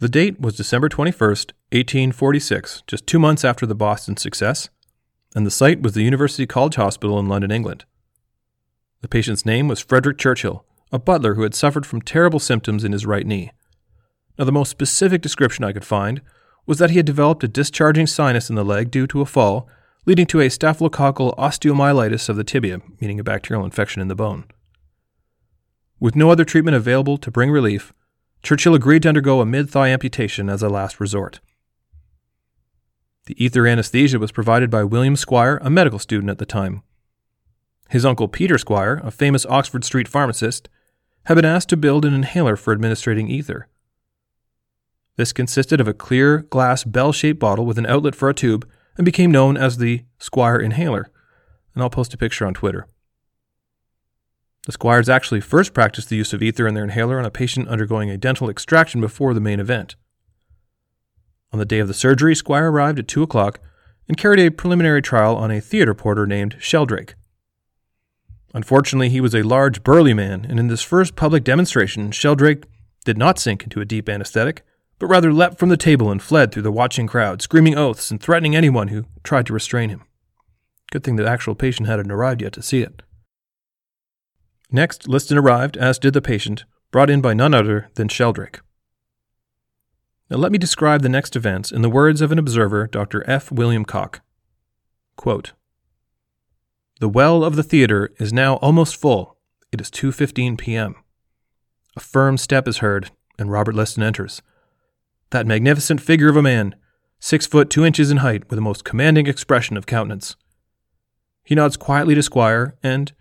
The 0.00 0.08
date 0.08 0.40
was 0.40 0.56
December 0.56 0.88
21st, 0.88 1.52
1846, 1.72 2.82
just 2.86 3.06
two 3.06 3.18
months 3.18 3.44
after 3.44 3.64
the 3.64 3.74
Boston 3.74 4.16
success, 4.16 4.68
and 5.34 5.46
the 5.46 5.50
site 5.50 5.80
was 5.80 5.94
the 5.94 6.02
University 6.02 6.46
College 6.46 6.74
Hospital 6.74 7.18
in 7.18 7.28
London, 7.28 7.50
England. 7.50 7.84
The 9.00 9.08
patient's 9.08 9.46
name 9.46 9.68
was 9.68 9.80
Frederick 9.80 10.18
Churchill, 10.18 10.66
a 10.92 10.98
butler 10.98 11.34
who 11.34 11.42
had 11.42 11.54
suffered 11.54 11.86
from 11.86 12.02
terrible 12.02 12.40
symptoms 12.40 12.84
in 12.84 12.92
his 12.92 13.06
right 13.06 13.26
knee. 13.26 13.52
Now, 14.38 14.44
the 14.44 14.52
most 14.52 14.70
specific 14.70 15.22
description 15.22 15.64
I 15.64 15.72
could 15.72 15.84
find 15.84 16.20
was 16.66 16.78
that 16.78 16.90
he 16.90 16.96
had 16.96 17.06
developed 17.06 17.44
a 17.44 17.48
discharging 17.48 18.06
sinus 18.06 18.48
in 18.48 18.56
the 18.56 18.64
leg 18.64 18.90
due 18.90 19.06
to 19.06 19.20
a 19.20 19.26
fall, 19.26 19.68
leading 20.06 20.26
to 20.26 20.40
a 20.40 20.48
staphylococcal 20.48 21.36
osteomyelitis 21.36 22.28
of 22.28 22.36
the 22.36 22.44
tibia, 22.44 22.80
meaning 23.00 23.20
a 23.20 23.24
bacterial 23.24 23.64
infection 23.64 24.00
in 24.00 24.08
the 24.08 24.14
bone. 24.14 24.44
With 26.00 26.16
no 26.16 26.30
other 26.30 26.44
treatment 26.44 26.76
available 26.76 27.16
to 27.18 27.30
bring 27.30 27.50
relief, 27.50 27.92
Churchill 28.42 28.74
agreed 28.74 29.02
to 29.02 29.08
undergo 29.08 29.40
a 29.40 29.46
mid 29.46 29.70
thigh 29.70 29.88
amputation 29.88 30.50
as 30.50 30.62
a 30.62 30.68
last 30.68 31.00
resort. 31.00 31.40
The 33.26 33.42
ether 33.42 33.66
anesthesia 33.66 34.18
was 34.18 34.32
provided 34.32 34.70
by 34.70 34.84
William 34.84 35.16
Squire, 35.16 35.58
a 35.62 35.70
medical 35.70 35.98
student 35.98 36.30
at 36.30 36.38
the 36.38 36.44
time. 36.44 36.82
His 37.88 38.04
uncle 38.04 38.28
Peter 38.28 38.58
Squire, 38.58 39.00
a 39.02 39.10
famous 39.10 39.46
Oxford 39.46 39.84
Street 39.84 40.08
pharmacist, 40.08 40.68
had 41.24 41.36
been 41.36 41.44
asked 41.46 41.70
to 41.70 41.76
build 41.76 42.04
an 42.04 42.12
inhaler 42.12 42.56
for 42.56 42.72
administrating 42.72 43.28
ether. 43.28 43.68
This 45.16 45.32
consisted 45.32 45.80
of 45.80 45.88
a 45.88 45.94
clear 45.94 46.38
glass 46.38 46.84
bell 46.84 47.12
shaped 47.12 47.38
bottle 47.38 47.66
with 47.66 47.78
an 47.78 47.86
outlet 47.86 48.14
for 48.14 48.28
a 48.28 48.34
tube 48.34 48.68
and 48.96 49.04
became 49.04 49.30
known 49.30 49.56
as 49.56 49.78
the 49.78 50.04
Squire 50.18 50.58
inhaler, 50.58 51.10
and 51.74 51.82
I'll 51.82 51.90
post 51.90 52.14
a 52.14 52.18
picture 52.18 52.46
on 52.46 52.54
Twitter. 52.54 52.88
The 54.66 54.72
Squires 54.72 55.08
actually 55.08 55.40
first 55.40 55.74
practiced 55.74 56.08
the 56.08 56.16
use 56.16 56.32
of 56.32 56.42
ether 56.42 56.66
in 56.66 56.74
their 56.74 56.84
inhaler 56.84 57.18
on 57.18 57.24
a 57.24 57.30
patient 57.30 57.68
undergoing 57.68 58.10
a 58.10 58.16
dental 58.16 58.48
extraction 58.48 59.00
before 59.00 59.34
the 59.34 59.40
main 59.40 59.60
event. 59.60 59.94
On 61.52 61.58
the 61.58 61.64
day 61.64 61.78
of 61.78 61.88
the 61.88 61.94
surgery, 61.94 62.34
Squire 62.34 62.70
arrived 62.70 62.98
at 62.98 63.06
2 63.06 63.22
o'clock 63.22 63.60
and 64.08 64.16
carried 64.16 64.40
a 64.40 64.50
preliminary 64.50 65.02
trial 65.02 65.36
on 65.36 65.50
a 65.50 65.60
theater 65.60 65.94
porter 65.94 66.26
named 66.26 66.56
Sheldrake. 66.58 67.14
Unfortunately, 68.52 69.10
he 69.10 69.20
was 69.20 69.34
a 69.34 69.42
large, 69.42 69.82
burly 69.82 70.14
man, 70.14 70.46
and 70.48 70.58
in 70.58 70.68
this 70.68 70.82
first 70.82 71.14
public 71.14 71.44
demonstration, 71.44 72.10
Sheldrake 72.10 72.64
did 73.04 73.18
not 73.18 73.38
sink 73.38 73.64
into 73.64 73.80
a 73.80 73.84
deep 73.84 74.08
anesthetic, 74.08 74.64
but 75.04 75.10
rather 75.10 75.34
leapt 75.34 75.58
from 75.58 75.68
the 75.68 75.76
table 75.76 76.10
and 76.10 76.22
fled 76.22 76.50
through 76.50 76.62
the 76.62 76.72
watching 76.72 77.06
crowd, 77.06 77.42
screaming 77.42 77.76
oaths 77.76 78.10
and 78.10 78.22
threatening 78.22 78.56
anyone 78.56 78.88
who 78.88 79.04
tried 79.22 79.44
to 79.44 79.52
restrain 79.52 79.90
him. 79.90 80.02
Good 80.90 81.04
thing 81.04 81.16
the 81.16 81.28
actual 81.28 81.54
patient 81.54 81.86
hadn't 81.86 82.10
arrived 82.10 82.40
yet 82.40 82.54
to 82.54 82.62
see 82.62 82.80
it. 82.80 83.02
Next, 84.72 85.06
Liston 85.06 85.36
arrived, 85.36 85.76
as 85.76 85.98
did 85.98 86.14
the 86.14 86.22
patient, 86.22 86.64
brought 86.90 87.10
in 87.10 87.20
by 87.20 87.34
none 87.34 87.52
other 87.52 87.90
than 87.96 88.08
Sheldrake. 88.08 88.62
Now 90.30 90.38
let 90.38 90.50
me 90.50 90.56
describe 90.56 91.02
the 91.02 91.10
next 91.10 91.36
events 91.36 91.70
in 91.70 91.82
the 91.82 91.90
words 91.90 92.22
of 92.22 92.32
an 92.32 92.38
observer, 92.38 92.86
Dr. 92.86 93.28
F. 93.28 93.52
William 93.52 93.84
Koch. 93.84 94.22
Quote, 95.16 95.52
the 96.98 97.10
well 97.10 97.44
of 97.44 97.56
the 97.56 97.62
theater 97.62 98.10
is 98.18 98.32
now 98.32 98.54
almost 98.56 98.96
full. 98.96 99.36
It 99.70 99.82
is 99.82 99.90
2:15 99.90 100.56
p.m. 100.56 100.94
A 101.94 102.00
firm 102.00 102.38
step 102.38 102.66
is 102.66 102.78
heard, 102.78 103.10
and 103.38 103.52
Robert 103.52 103.74
Liston 103.74 104.02
enters. 104.02 104.40
That 105.34 105.48
magnificent 105.48 106.00
figure 106.00 106.28
of 106.28 106.36
a 106.36 106.42
man, 106.42 106.76
six 107.18 107.44
foot 107.44 107.68
two 107.68 107.84
inches 107.84 108.12
in 108.12 108.18
height, 108.18 108.48
with 108.48 108.56
a 108.56 108.62
most 108.62 108.84
commanding 108.84 109.26
expression 109.26 109.76
of 109.76 109.84
countenance. 109.84 110.36
He 111.42 111.56
nods 111.56 111.76
quietly 111.76 112.14
to 112.14 112.22
Squire, 112.22 112.76
and, 112.84 113.12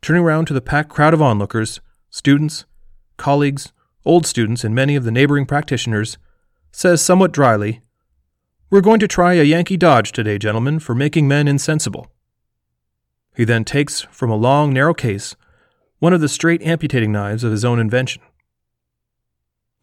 turning 0.00 0.22
round 0.22 0.46
to 0.46 0.54
the 0.54 0.62
packed 0.62 0.88
crowd 0.88 1.12
of 1.12 1.20
onlookers, 1.20 1.82
students, 2.08 2.64
colleagues, 3.18 3.74
old 4.06 4.24
students, 4.24 4.64
and 4.64 4.74
many 4.74 4.96
of 4.96 5.04
the 5.04 5.10
neighboring 5.10 5.44
practitioners, 5.44 6.16
says 6.72 7.02
somewhat 7.02 7.30
dryly, 7.30 7.82
We're 8.70 8.80
going 8.80 9.00
to 9.00 9.06
try 9.06 9.34
a 9.34 9.44
Yankee 9.44 9.76
dodge 9.76 10.12
today, 10.12 10.38
gentlemen, 10.38 10.78
for 10.78 10.94
making 10.94 11.28
men 11.28 11.46
insensible. 11.46 12.10
He 13.36 13.44
then 13.44 13.66
takes 13.66 14.00
from 14.10 14.30
a 14.30 14.34
long, 14.34 14.72
narrow 14.72 14.94
case 14.94 15.36
one 15.98 16.14
of 16.14 16.22
the 16.22 16.28
straight 16.30 16.62
amputating 16.62 17.12
knives 17.12 17.44
of 17.44 17.52
his 17.52 17.66
own 17.66 17.78
invention. 17.78 18.22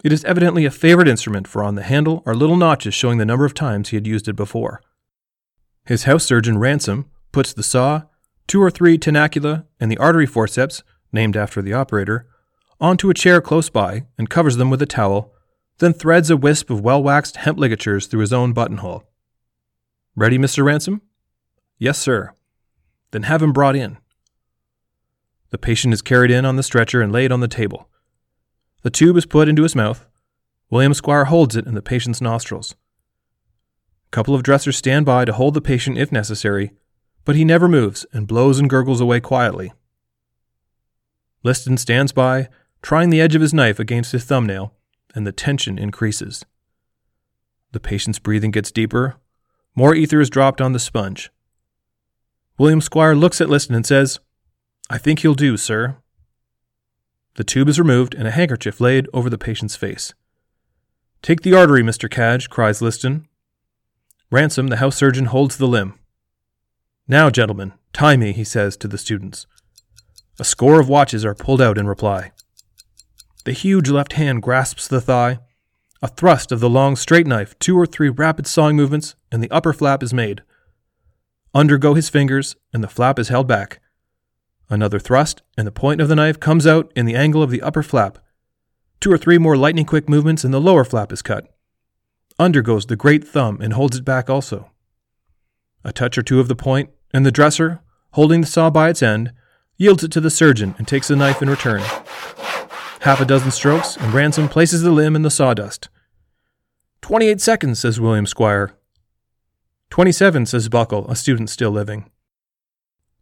It 0.03 0.13
is 0.13 0.23
evidently 0.25 0.65
a 0.65 0.71
favorite 0.71 1.07
instrument, 1.07 1.47
for 1.47 1.63
on 1.63 1.75
the 1.75 1.83
handle 1.83 2.21
are 2.25 2.35
little 2.35 2.57
notches 2.57 2.93
showing 2.93 3.17
the 3.17 3.25
number 3.25 3.45
of 3.45 3.53
times 3.53 3.89
he 3.89 3.97
had 3.97 4.05
used 4.05 4.27
it 4.27 4.35
before. 4.35 4.81
His 5.85 6.03
house 6.03 6.23
surgeon, 6.23 6.59
Ransom, 6.59 7.09
puts 7.31 7.51
the 7.53 7.63
saw, 7.63 8.03
two 8.45 8.61
or 8.61 8.69
three 8.69 8.97
tenacula, 8.97 9.65
and 9.79 9.91
the 9.91 9.97
artery 9.97 10.25
forceps, 10.25 10.83
named 11.11 11.35
after 11.35 11.61
the 11.61 11.73
operator, 11.73 12.27
onto 12.79 13.09
a 13.09 13.13
chair 13.13 13.41
close 13.41 13.69
by 13.69 14.05
and 14.17 14.29
covers 14.29 14.57
them 14.57 14.69
with 14.69 14.81
a 14.81 14.85
towel, 14.85 15.33
then 15.79 15.93
threads 15.93 16.29
a 16.29 16.37
wisp 16.37 16.69
of 16.69 16.81
well 16.81 17.01
waxed 17.01 17.37
hemp 17.37 17.57
ligatures 17.57 18.05
through 18.05 18.21
his 18.21 18.33
own 18.33 18.53
buttonhole. 18.53 19.03
Ready, 20.15 20.37
Mr. 20.37 20.63
Ransom? 20.63 21.01
Yes, 21.79 21.97
sir. 21.97 22.33
Then 23.11 23.23
have 23.23 23.41
him 23.41 23.53
brought 23.53 23.75
in. 23.75 23.97
The 25.49 25.57
patient 25.57 25.93
is 25.93 26.01
carried 26.01 26.31
in 26.31 26.45
on 26.45 26.55
the 26.55 26.63
stretcher 26.63 27.01
and 27.01 27.11
laid 27.11 27.31
on 27.31 27.39
the 27.39 27.47
table. 27.47 27.89
The 28.83 28.89
tube 28.89 29.17
is 29.17 29.25
put 29.25 29.49
into 29.49 29.63
his 29.63 29.75
mouth. 29.75 30.05
William 30.69 30.93
Squire 30.93 31.25
holds 31.25 31.55
it 31.55 31.65
in 31.65 31.75
the 31.75 31.81
patient's 31.81 32.21
nostrils. 32.21 32.75
A 34.07 34.11
couple 34.11 34.35
of 34.35 34.43
dressers 34.43 34.77
stand 34.77 35.05
by 35.05 35.25
to 35.25 35.33
hold 35.33 35.53
the 35.53 35.61
patient 35.61 35.97
if 35.97 36.11
necessary, 36.11 36.71
but 37.25 37.35
he 37.35 37.43
never 37.43 37.67
moves 37.67 38.05
and 38.13 38.27
blows 38.27 38.59
and 38.59 38.69
gurgles 38.69 39.01
away 39.01 39.19
quietly. 39.19 39.73
Liston 41.43 41.77
stands 41.77 42.11
by, 42.11 42.49
trying 42.81 43.09
the 43.09 43.21
edge 43.21 43.35
of 43.35 43.41
his 43.41 43.53
knife 43.53 43.79
against 43.79 44.11
his 44.11 44.23
thumbnail, 44.25 44.73
and 45.13 45.25
the 45.25 45.31
tension 45.31 45.77
increases. 45.77 46.45
The 47.71 47.79
patient's 47.79 48.19
breathing 48.19 48.51
gets 48.51 48.71
deeper. 48.71 49.17
More 49.75 49.93
ether 49.93 50.21
is 50.21 50.29
dropped 50.29 50.61
on 50.61 50.73
the 50.73 50.79
sponge. 50.79 51.29
William 52.57 52.81
Squire 52.81 53.15
looks 53.15 53.39
at 53.39 53.49
Liston 53.49 53.75
and 53.75 53.85
says, 53.85 54.19
I 54.89 54.97
think 54.97 55.19
he'll 55.19 55.35
do, 55.35 55.57
sir. 55.57 55.97
The 57.37 57.43
tube 57.43 57.69
is 57.69 57.79
removed 57.79 58.15
and 58.15 58.27
a 58.27 58.31
handkerchief 58.31 58.81
laid 58.81 59.07
over 59.13 59.29
the 59.29 59.37
patient's 59.37 59.75
face. 59.75 60.13
Take 61.21 61.41
the 61.41 61.53
artery, 61.53 61.83
Mr. 61.83 62.09
Cadge, 62.09 62.49
cries 62.49 62.81
Liston. 62.81 63.27
Ransom, 64.31 64.67
the 64.67 64.77
house 64.77 64.95
surgeon, 64.95 65.25
holds 65.25 65.57
the 65.57 65.67
limb. 65.67 65.93
Now, 67.07 67.29
gentlemen, 67.29 67.73
tie 67.93 68.17
me, 68.17 68.33
he 68.33 68.43
says 68.43 68.75
to 68.77 68.87
the 68.87 68.97
students. 68.97 69.45
A 70.39 70.43
score 70.43 70.79
of 70.79 70.89
watches 70.89 71.23
are 71.23 71.35
pulled 71.35 71.61
out 71.61 71.77
in 71.77 71.87
reply. 71.87 72.31
The 73.45 73.53
huge 73.53 73.89
left 73.89 74.13
hand 74.13 74.41
grasps 74.41 74.87
the 74.87 74.99
thigh. 74.99 75.39
A 76.01 76.07
thrust 76.07 76.51
of 76.51 76.59
the 76.59 76.69
long 76.69 76.95
straight 76.95 77.27
knife, 77.27 77.57
two 77.59 77.77
or 77.77 77.85
three 77.85 78.09
rapid 78.09 78.47
sawing 78.47 78.75
movements, 78.75 79.15
and 79.31 79.43
the 79.43 79.51
upper 79.51 79.73
flap 79.73 80.01
is 80.01 80.13
made. 80.13 80.41
Under 81.53 81.77
go 81.77 81.93
his 81.93 82.09
fingers, 82.09 82.55
and 82.73 82.83
the 82.83 82.87
flap 82.87 83.19
is 83.19 83.29
held 83.29 83.47
back. 83.47 83.79
Another 84.69 84.99
thrust, 84.99 85.41
and 85.57 85.65
the 85.65 85.71
point 85.71 86.01
of 86.01 86.09
the 86.09 86.15
knife 86.15 86.39
comes 86.39 86.67
out 86.67 86.91
in 86.95 87.05
the 87.05 87.15
angle 87.15 87.41
of 87.41 87.51
the 87.51 87.61
upper 87.61 87.83
flap. 87.83 88.17
Two 88.99 89.11
or 89.11 89.17
three 89.17 89.37
more 89.37 89.55
lightning 89.55 89.85
quick 89.85 90.09
movements, 90.09 90.43
and 90.43 90.53
the 90.53 90.59
lower 90.59 90.83
flap 90.83 91.11
is 91.11 91.21
cut. 91.21 91.47
Under 92.37 92.61
goes 92.61 92.85
the 92.85 92.95
great 92.95 93.27
thumb 93.27 93.61
and 93.61 93.73
holds 93.73 93.97
it 93.97 94.05
back 94.05 94.29
also. 94.29 94.71
A 95.83 95.93
touch 95.93 96.17
or 96.17 96.21
two 96.23 96.39
of 96.39 96.47
the 96.47 96.55
point, 96.55 96.89
and 97.13 97.25
the 97.25 97.31
dresser, 97.31 97.79
holding 98.11 98.41
the 98.41 98.47
saw 98.47 98.69
by 98.69 98.89
its 98.89 99.01
end, 99.01 99.31
yields 99.77 100.03
it 100.03 100.11
to 100.11 100.21
the 100.21 100.29
surgeon 100.29 100.75
and 100.77 100.87
takes 100.87 101.07
the 101.07 101.15
knife 101.15 101.41
in 101.41 101.49
return. 101.49 101.81
Half 103.01 103.21
a 103.21 103.25
dozen 103.25 103.51
strokes, 103.51 103.95
and 103.95 104.13
Ransom 104.13 104.49
places 104.49 104.81
the 104.81 104.91
limb 104.91 105.15
in 105.15 105.21
the 105.21 105.31
sawdust. 105.31 105.87
Twenty 107.01 107.27
eight 107.27 107.39
seconds, 107.39 107.79
says 107.79 108.01
William 108.01 108.25
Squire. 108.25 108.73
Twenty 109.89 110.11
seven, 110.11 110.45
says 110.45 110.67
Buckle, 110.67 111.09
a 111.09 111.15
student 111.15 111.49
still 111.49 111.71
living. 111.71 112.09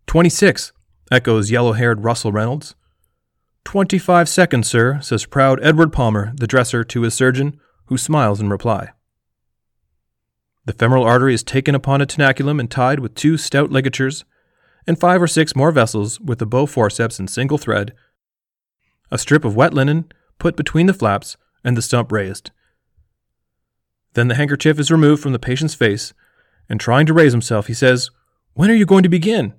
Twenty 0.07 0.29
six, 0.29 0.71
echoes 1.15 1.49
yellow 1.49 1.71
haired 1.71 2.03
Russell 2.03 2.33
Reynolds. 2.33 2.75
Twenty 3.63 3.97
five 3.97 4.27
seconds, 4.27 4.67
sir, 4.67 4.99
says 5.01 5.25
proud 5.25 5.59
Edward 5.63 5.93
Palmer, 5.93 6.33
the 6.35 6.45
dresser, 6.45 6.83
to 6.83 7.01
his 7.03 7.13
surgeon, 7.13 7.57
who 7.85 7.97
smiles 7.97 8.41
in 8.41 8.49
reply. 8.49 8.89
The 10.65 10.73
femoral 10.73 11.05
artery 11.05 11.33
is 11.33 11.43
taken 11.43 11.73
upon 11.73 12.01
a 12.01 12.05
tenaculum 12.05 12.59
and 12.59 12.69
tied 12.69 12.99
with 12.99 13.15
two 13.15 13.37
stout 13.37 13.71
ligatures, 13.71 14.25
and 14.85 14.99
five 14.99 15.21
or 15.21 15.27
six 15.27 15.55
more 15.55 15.71
vessels 15.71 16.19
with 16.19 16.39
the 16.39 16.45
bow 16.45 16.65
forceps 16.65 17.19
in 17.19 17.27
single 17.27 17.57
thread, 17.57 17.93
a 19.09 19.17
strip 19.17 19.45
of 19.45 19.55
wet 19.55 19.73
linen 19.73 20.11
put 20.37 20.57
between 20.57 20.85
the 20.85 20.93
flaps, 20.93 21.37
and 21.63 21.77
the 21.77 21.81
stump 21.81 22.11
raised. 22.11 22.51
Then 24.13 24.27
the 24.27 24.35
handkerchief 24.35 24.79
is 24.79 24.91
removed 24.91 25.23
from 25.23 25.31
the 25.31 25.39
patient's 25.39 25.75
face, 25.75 26.13
and 26.67 26.79
trying 26.79 27.05
to 27.05 27.13
raise 27.13 27.31
himself, 27.31 27.67
he 27.67 27.73
says, 27.73 28.11
When 28.53 28.69
are 28.69 28.75
you 28.75 28.85
going 28.85 29.03
to 29.03 29.09
begin? 29.09 29.53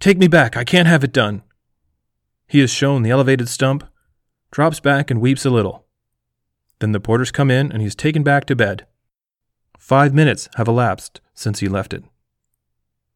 Take 0.00 0.18
me 0.18 0.28
back. 0.28 0.56
I 0.56 0.64
can't 0.64 0.88
have 0.88 1.04
it 1.04 1.12
done. 1.12 1.42
He 2.46 2.60
is 2.60 2.70
shown 2.70 3.02
the 3.02 3.10
elevated 3.10 3.48
stump, 3.48 3.84
drops 4.50 4.80
back, 4.80 5.10
and 5.10 5.20
weeps 5.20 5.44
a 5.44 5.50
little. 5.50 5.86
Then 6.78 6.92
the 6.92 7.00
porters 7.00 7.30
come 7.30 7.50
in, 7.50 7.72
and 7.72 7.80
he 7.80 7.86
is 7.86 7.94
taken 7.94 8.22
back 8.22 8.44
to 8.46 8.56
bed. 8.56 8.86
Five 9.78 10.14
minutes 10.14 10.48
have 10.56 10.68
elapsed 10.68 11.20
since 11.34 11.60
he 11.60 11.68
left 11.68 11.94
it. 11.94 12.04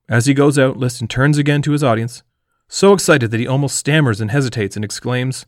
As 0.08 0.26
he 0.26 0.34
goes 0.34 0.58
out, 0.58 0.76
Liston 0.78 1.08
turns 1.08 1.38
again 1.38 1.60
to 1.62 1.72
his 1.72 1.84
audience, 1.84 2.22
so 2.68 2.92
excited 2.92 3.30
that 3.30 3.40
he 3.40 3.46
almost 3.46 3.76
stammers 3.76 4.20
and 4.20 4.30
hesitates 4.30 4.76
and 4.76 4.84
exclaims, 4.84 5.46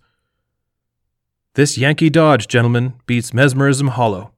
This 1.55 1.79
Yankee 1.79 2.11
Dodge, 2.11 2.47
gentlemen, 2.47 2.95
beats 3.07 3.33
mesmerism 3.35 3.89
hollow. 3.89 4.33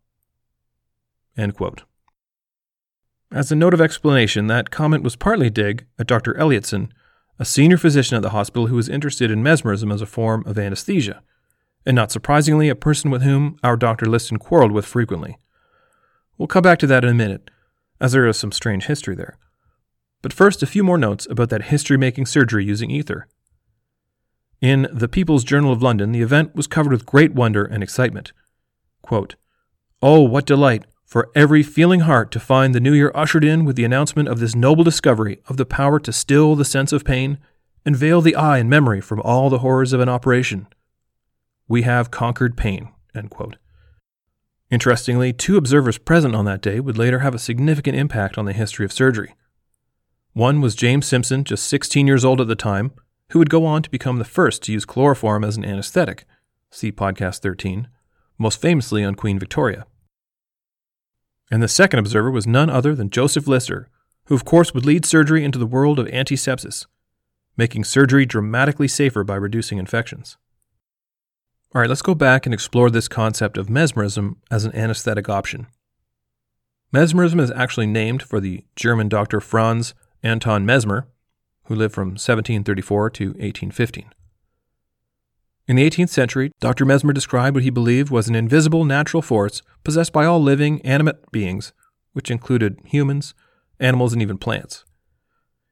As 3.34 3.50
a 3.50 3.56
note 3.56 3.72
of 3.72 3.80
explanation, 3.80 4.46
that 4.48 4.70
comment 4.70 5.02
was 5.02 5.16
partly 5.16 5.48
dig 5.48 5.86
at 5.98 6.06
Dr. 6.06 6.34
Elliotson, 6.34 6.90
a 7.38 7.46
senior 7.46 7.78
physician 7.78 8.14
at 8.14 8.22
the 8.22 8.30
hospital 8.30 8.66
who 8.66 8.76
was 8.76 8.90
interested 8.90 9.30
in 9.30 9.42
mesmerism 9.42 9.90
as 9.90 10.02
a 10.02 10.06
form 10.06 10.44
of 10.46 10.58
anesthesia, 10.58 11.22
and 11.86 11.94
not 11.94 12.12
surprisingly, 12.12 12.68
a 12.68 12.74
person 12.74 13.10
with 13.10 13.22
whom 13.22 13.58
our 13.64 13.78
Dr. 13.78 14.04
Liston 14.04 14.38
quarreled 14.38 14.72
with 14.72 14.84
frequently. 14.84 15.38
We'll 16.36 16.46
come 16.46 16.62
back 16.62 16.78
to 16.80 16.86
that 16.88 17.04
in 17.04 17.10
a 17.10 17.14
minute, 17.14 17.50
as 18.02 18.12
there 18.12 18.26
is 18.26 18.36
some 18.36 18.52
strange 18.52 18.84
history 18.84 19.14
there. 19.14 19.38
But 20.20 20.34
first, 20.34 20.62
a 20.62 20.66
few 20.66 20.84
more 20.84 20.98
notes 20.98 21.26
about 21.30 21.48
that 21.48 21.64
history 21.64 21.96
making 21.96 22.26
surgery 22.26 22.66
using 22.66 22.90
ether. 22.90 23.28
In 24.60 24.88
the 24.92 25.08
People's 25.08 25.42
Journal 25.42 25.72
of 25.72 25.82
London, 25.82 26.12
the 26.12 26.20
event 26.20 26.54
was 26.54 26.66
covered 26.66 26.92
with 26.92 27.06
great 27.06 27.32
wonder 27.32 27.64
and 27.64 27.82
excitement. 27.82 28.32
Quote, 29.00 29.36
oh, 30.02 30.20
what 30.20 30.44
delight! 30.44 30.84
For 31.12 31.30
every 31.34 31.62
feeling 31.62 32.00
heart 32.00 32.30
to 32.30 32.40
find 32.40 32.74
the 32.74 32.80
new 32.80 32.94
year 32.94 33.12
ushered 33.14 33.44
in 33.44 33.66
with 33.66 33.76
the 33.76 33.84
announcement 33.84 34.30
of 34.30 34.40
this 34.40 34.54
noble 34.54 34.82
discovery 34.82 35.42
of 35.46 35.58
the 35.58 35.66
power 35.66 36.00
to 36.00 36.10
still 36.10 36.54
the 36.56 36.64
sense 36.64 36.90
of 36.90 37.04
pain 37.04 37.36
and 37.84 37.94
veil 37.94 38.22
the 38.22 38.34
eye 38.34 38.56
and 38.56 38.70
memory 38.70 38.98
from 38.98 39.20
all 39.20 39.50
the 39.50 39.58
horrors 39.58 39.92
of 39.92 40.00
an 40.00 40.08
operation. 40.08 40.66
We 41.68 41.82
have 41.82 42.10
conquered 42.10 42.56
pain. 42.56 42.88
Interestingly, 44.70 45.34
two 45.34 45.58
observers 45.58 45.98
present 45.98 46.34
on 46.34 46.46
that 46.46 46.62
day 46.62 46.80
would 46.80 46.96
later 46.96 47.18
have 47.18 47.34
a 47.34 47.38
significant 47.38 47.94
impact 47.94 48.38
on 48.38 48.46
the 48.46 48.54
history 48.54 48.86
of 48.86 48.90
surgery. 48.90 49.34
One 50.32 50.62
was 50.62 50.74
James 50.74 51.06
Simpson, 51.06 51.44
just 51.44 51.66
16 51.66 52.06
years 52.06 52.24
old 52.24 52.40
at 52.40 52.48
the 52.48 52.56
time, 52.56 52.90
who 53.32 53.38
would 53.38 53.50
go 53.50 53.66
on 53.66 53.82
to 53.82 53.90
become 53.90 54.16
the 54.16 54.24
first 54.24 54.62
to 54.62 54.72
use 54.72 54.86
chloroform 54.86 55.44
as 55.44 55.58
an 55.58 55.64
anesthetic. 55.66 56.24
See 56.70 56.90
podcast 56.90 57.40
13, 57.40 57.88
most 58.38 58.62
famously 58.62 59.04
on 59.04 59.14
Queen 59.14 59.38
Victoria. 59.38 59.84
And 61.52 61.62
the 61.62 61.68
second 61.68 61.98
observer 61.98 62.30
was 62.30 62.46
none 62.46 62.70
other 62.70 62.94
than 62.94 63.10
Joseph 63.10 63.46
Lister, 63.46 63.90
who 64.24 64.34
of 64.34 64.46
course 64.46 64.72
would 64.72 64.86
lead 64.86 65.04
surgery 65.04 65.44
into 65.44 65.58
the 65.58 65.66
world 65.66 65.98
of 65.98 66.06
antisepsis, 66.06 66.86
making 67.58 67.84
surgery 67.84 68.24
dramatically 68.24 68.88
safer 68.88 69.22
by 69.22 69.34
reducing 69.34 69.76
infections. 69.76 70.38
All 71.74 71.82
right, 71.82 71.90
let's 71.90 72.00
go 72.00 72.14
back 72.14 72.46
and 72.46 72.54
explore 72.54 72.88
this 72.88 73.06
concept 73.06 73.58
of 73.58 73.68
mesmerism 73.68 74.38
as 74.50 74.64
an 74.64 74.74
anesthetic 74.74 75.28
option. 75.28 75.66
Mesmerism 76.90 77.38
is 77.38 77.50
actually 77.50 77.86
named 77.86 78.22
for 78.22 78.40
the 78.40 78.64
German 78.74 79.10
doctor 79.10 79.38
Franz 79.38 79.92
Anton 80.22 80.64
Mesmer, 80.64 81.06
who 81.64 81.74
lived 81.74 81.94
from 81.94 82.12
1734 82.12 83.10
to 83.10 83.26
1815. 83.26 84.10
In 85.68 85.76
the 85.76 85.88
18th 85.88 86.08
century, 86.08 86.50
Dr. 86.60 86.84
Mesmer 86.84 87.12
described 87.12 87.54
what 87.54 87.62
he 87.62 87.70
believed 87.70 88.10
was 88.10 88.28
an 88.28 88.34
invisible 88.34 88.84
natural 88.84 89.22
force 89.22 89.62
possessed 89.84 90.12
by 90.12 90.24
all 90.24 90.42
living, 90.42 90.82
animate 90.82 91.30
beings, 91.30 91.72
which 92.12 92.30
included 92.30 92.80
humans, 92.84 93.32
animals, 93.78 94.12
and 94.12 94.20
even 94.20 94.38
plants. 94.38 94.84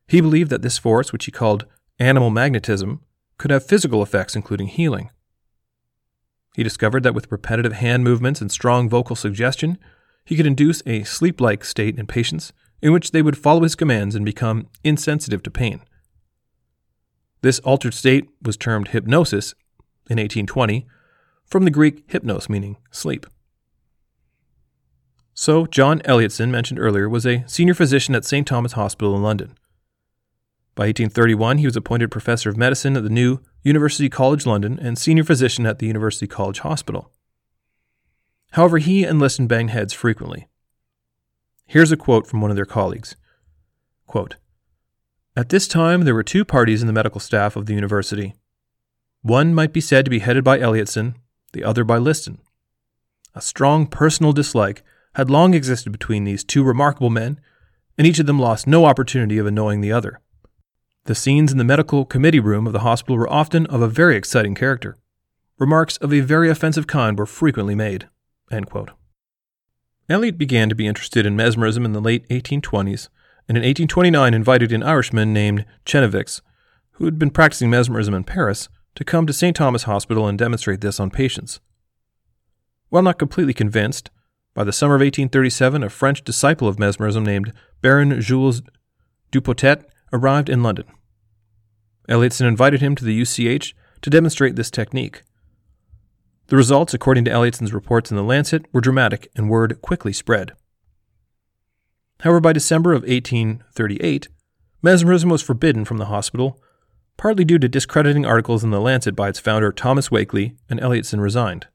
He 0.07 0.21
believed 0.21 0.51
that 0.51 0.63
this 0.63 0.79
force, 0.79 1.13
which 1.13 1.25
he 1.25 1.33
called 1.33 1.67
animal 1.99 2.31
magnetism, 2.31 3.01
could 3.37 3.51
have 3.51 3.67
physical 3.67 4.03
effects, 4.03 4.37
including 4.37 4.69
healing. 4.69 5.11
He 6.55 6.63
discovered 6.63 7.03
that 7.03 7.15
with 7.15 7.31
repetitive 7.31 7.73
hand 7.73 8.05
movements 8.05 8.41
and 8.41 8.51
strong 8.51 8.89
vocal 8.89 9.17
suggestion, 9.17 9.79
he 10.25 10.37
could 10.37 10.47
induce 10.47 10.83
a 10.87 11.03
sleep 11.05 11.41
like 11.41 11.65
state 11.65 11.99
in 11.99 12.07
patients 12.07 12.53
in 12.83 12.93
which 12.93 13.11
they 13.11 13.23
would 13.23 13.39
follow 13.39 13.63
his 13.63 13.75
commands 13.75 14.15
and 14.15 14.25
become 14.25 14.69
insensitive 14.85 15.43
to 15.43 15.51
pain. 15.51 15.81
This 17.43 17.59
altered 17.61 17.95
state 17.95 18.29
was 18.43 18.57
termed 18.57 18.89
hypnosis 18.89 19.55
in 20.11 20.19
1820, 20.19 20.87
from 21.47 21.65
the 21.65 21.71
Greek 21.71 22.07
hypnos, 22.09 22.49
meaning 22.49 22.77
sleep. 22.91 23.27
So, 25.33 25.65
John 25.67 26.01
Elliotson, 26.01 26.51
mentioned 26.51 26.79
earlier, 26.79 27.09
was 27.09 27.25
a 27.25 27.45
senior 27.47 27.73
physician 27.73 28.15
at 28.15 28.27
St. 28.27 28.47
Thomas 28.47 28.73
Hospital 28.73 29.17
in 29.17 29.23
London. 29.23 29.57
By 30.75 30.85
1831, 30.85 31.59
he 31.59 31.67
was 31.67 31.77
appointed 31.77 32.11
professor 32.11 32.51
of 32.51 32.57
medicine 32.57 32.97
at 32.97 33.05
the 33.05 33.09
new 33.09 33.41
University 33.63 34.09
College 34.09 34.47
London 34.47 34.79
and 34.79 34.99
senior 34.99 35.25
physician 35.25 35.67
at 35.67 35.79
the 35.79 35.87
University 35.87 36.27
College 36.27 36.61
Hospital. 36.61 37.11
However, 38.53 38.79
he 38.79 39.05
and 39.05 39.19
Liston 39.19 39.47
banged 39.47 39.71
heads 39.71 39.93
frequently. 39.93 40.49
Here's 41.67 41.93
a 41.93 41.97
quote 41.97 42.27
from 42.27 42.41
one 42.41 42.51
of 42.51 42.57
their 42.57 42.67
colleagues 42.67 43.17
quote, 44.07 44.37
At 45.37 45.51
this 45.51 45.69
time, 45.69 46.03
there 46.03 46.15
were 46.15 46.23
two 46.23 46.45
parties 46.45 46.81
in 46.81 46.87
the 46.87 46.93
medical 46.93 47.21
staff 47.21 47.57
of 47.57 47.67
the 47.67 47.75
university. 47.75 48.35
One 49.23 49.55
might 49.55 49.73
be 49.73 49.81
said 49.81 50.05
to 50.05 50.11
be 50.11 50.21
headed 50.21 50.45
by 50.45 50.59
Elliotson, 50.59 51.15
the 51.53 51.65
other 51.65 51.85
by 51.85 51.99
Liston. 51.99 52.39
A 53.35 53.41
strong 53.41 53.87
personal 53.87 54.33
dislike 54.33 54.83
had 55.15 55.31
long 55.31 55.55
existed 55.55 55.91
between 55.93 56.25
these 56.25 56.45
two 56.45 56.63
remarkable 56.63 57.11
men, 57.11 57.39
and 57.99 58.07
each 58.07 58.19
of 58.19 58.27
them 58.27 58.39
lost 58.39 58.67
no 58.67 58.87
opportunity 58.87 59.39
of 59.39 59.47
annoying 59.47 59.83
the 59.83 59.93
other. 59.93 60.21
The 61.05 61.15
scenes 61.15 61.53
in 61.53 61.59
the 61.59 61.65
medical 61.65 62.05
committee 62.05 62.41
room 62.41 62.67
of 62.67 62.73
the 62.73 62.81
hospital 62.81 63.17
were 63.17 63.31
often 63.31 63.67
of 63.67 63.83
a 63.83 63.89
very 63.89 64.17
exciting 64.17 64.55
character. 64.55 64.97
Remarks 65.59 65.97
of 65.99 66.13
a 66.13 66.21
very 66.21 66.49
offensive 66.49 66.87
kind 66.87 67.19
were 67.19 67.27
frequently 67.27 67.75
made. 67.75 68.09
Eliot 70.09 70.39
began 70.39 70.69
to 70.69 70.75
be 70.75 70.87
interested 70.87 71.27
in 71.27 71.37
mesmerism 71.37 71.85
in 71.85 71.93
the 71.93 72.01
late 72.01 72.29
1820s, 72.29 73.09
and 73.49 73.57
in 73.57 73.63
1829 73.63 74.35
invited 74.35 74.73
an 74.73 74.83
Irishman 74.83 75.33
named 75.33 75.67
Chenevix, 75.85 76.41
who 76.93 77.05
had 77.05 77.19
been 77.19 77.31
practicing 77.31 77.71
mesmerism 77.71 78.15
in 78.15 78.25
Paris, 78.25 78.69
to 78.95 79.05
come 79.05 79.27
to 79.27 79.33
St. 79.33 79.57
Thomas 79.57 79.85
Hospital 79.85 80.27
and 80.27 80.39
demonstrate 80.39 80.81
this 80.81 81.01
on 81.01 81.11
patients. 81.11 81.61
While 82.89 83.03
not 83.03 83.19
completely 83.19 83.55
convinced, 83.55 84.11
by 84.55 84.65
the 84.65 84.73
summer 84.73 84.95
of 84.95 85.01
1837 85.01 85.83
a 85.83 85.89
French 85.89 86.25
disciple 86.25 86.69
of 86.69 86.79
mesmerism 86.79 87.25
named 87.25 87.53
Baron 87.81 88.21
Jules 88.21 88.63
Dupotet 89.33 89.85
arrived 90.13 90.49
in 90.49 90.63
London. 90.63 90.87
Elliotson 92.09 92.49
invited 92.49 92.81
him 92.81 92.97
to 92.97 93.05
the 93.05 93.23
UCH 93.23 93.75
to 94.03 94.11
demonstrate 94.11 94.57
this 94.57 94.71
technique. 94.71 95.23
The 96.49 96.57
results, 96.57 96.93
according 96.93 97.25
to 97.27 97.31
Elliotson's 97.31 97.73
reports 97.73 98.11
in 98.11 98.17
The 98.17 98.25
Lancet, 98.25 98.67
were 98.73 98.81
dramatic 98.81 99.31
and 99.37 99.49
word 99.49 99.81
quickly 99.83 100.13
spread. 100.13 100.53
However, 102.21 102.41
by 102.41 102.53
December 102.53 102.93
of 102.93 103.03
1838, 103.03 104.29
mesmerism 104.83 105.31
was 105.31 105.43
forbidden 105.43 105.85
from 105.85 105.99
the 105.99 106.07
hospital, 106.07 106.61
partly 107.21 107.45
due 107.45 107.59
to 107.59 107.69
discrediting 107.69 108.25
articles 108.25 108.65
in 108.65 108.71
The 108.71 108.81
Lancet 108.81 109.15
by 109.15 109.29
its 109.29 109.39
founder 109.39 109.71
Thomas 109.73 110.09
Wakley, 110.09 110.57
and 110.71 110.81
Elliotson 110.81 111.21
resigned. 111.21 111.67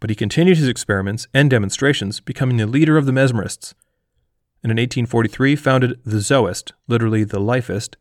But 0.00 0.08
he 0.08 0.16
continued 0.16 0.56
his 0.56 0.66
experiments 0.66 1.28
and 1.34 1.50
demonstrations, 1.50 2.20
becoming 2.20 2.56
the 2.56 2.66
leader 2.66 2.96
of 2.96 3.04
the 3.04 3.12
mesmerists, 3.12 3.74
and 4.62 4.70
in 4.70 4.76
1843 4.76 5.56
founded 5.56 6.00
The 6.06 6.22
Zoist, 6.22 6.72
literally 6.88 7.22
The 7.22 7.38
Lifist, 7.38 7.96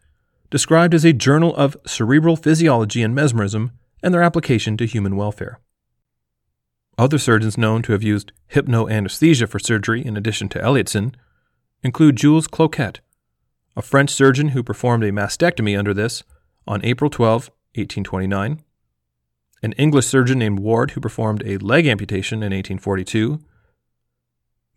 described 0.50 0.94
as 0.94 1.04
a 1.04 1.12
journal 1.12 1.54
of 1.58 1.76
cerebral 1.86 2.38
physiology 2.38 3.04
and 3.04 3.14
mesmerism 3.14 3.72
and 4.02 4.14
their 4.14 4.24
application 4.24 4.78
to 4.78 4.86
human 4.86 5.18
welfare. 5.18 5.60
Other 6.98 7.18
surgeons 7.18 7.58
known 7.58 7.82
to 7.82 7.92
have 7.92 8.02
used 8.02 8.32
hypnoanesthesia 8.54 9.50
for 9.50 9.60
surgery 9.60 10.06
in 10.06 10.16
addition 10.16 10.48
to 10.50 10.60
Elliotson 10.60 11.16
include 11.84 12.16
Jules 12.16 12.48
Cloquet, 12.48 13.02
a 13.76 13.82
French 13.82 14.10
surgeon 14.10 14.50
who 14.50 14.64
performed 14.64 15.04
a 15.04 15.12
mastectomy 15.12 15.78
under 15.78 15.94
this 15.94 16.24
on 16.68 16.84
April 16.84 17.10
12, 17.10 17.50
1829, 17.76 18.64
an 19.62 19.72
English 19.74 20.08
surgeon 20.08 20.40
named 20.40 20.60
Ward 20.60 20.92
who 20.92 21.02
performed 21.02 21.44
a 21.46 21.58
leg 21.58 21.88
amputation 21.88 22.38
in 22.40 22.52
1842, 22.54 23.40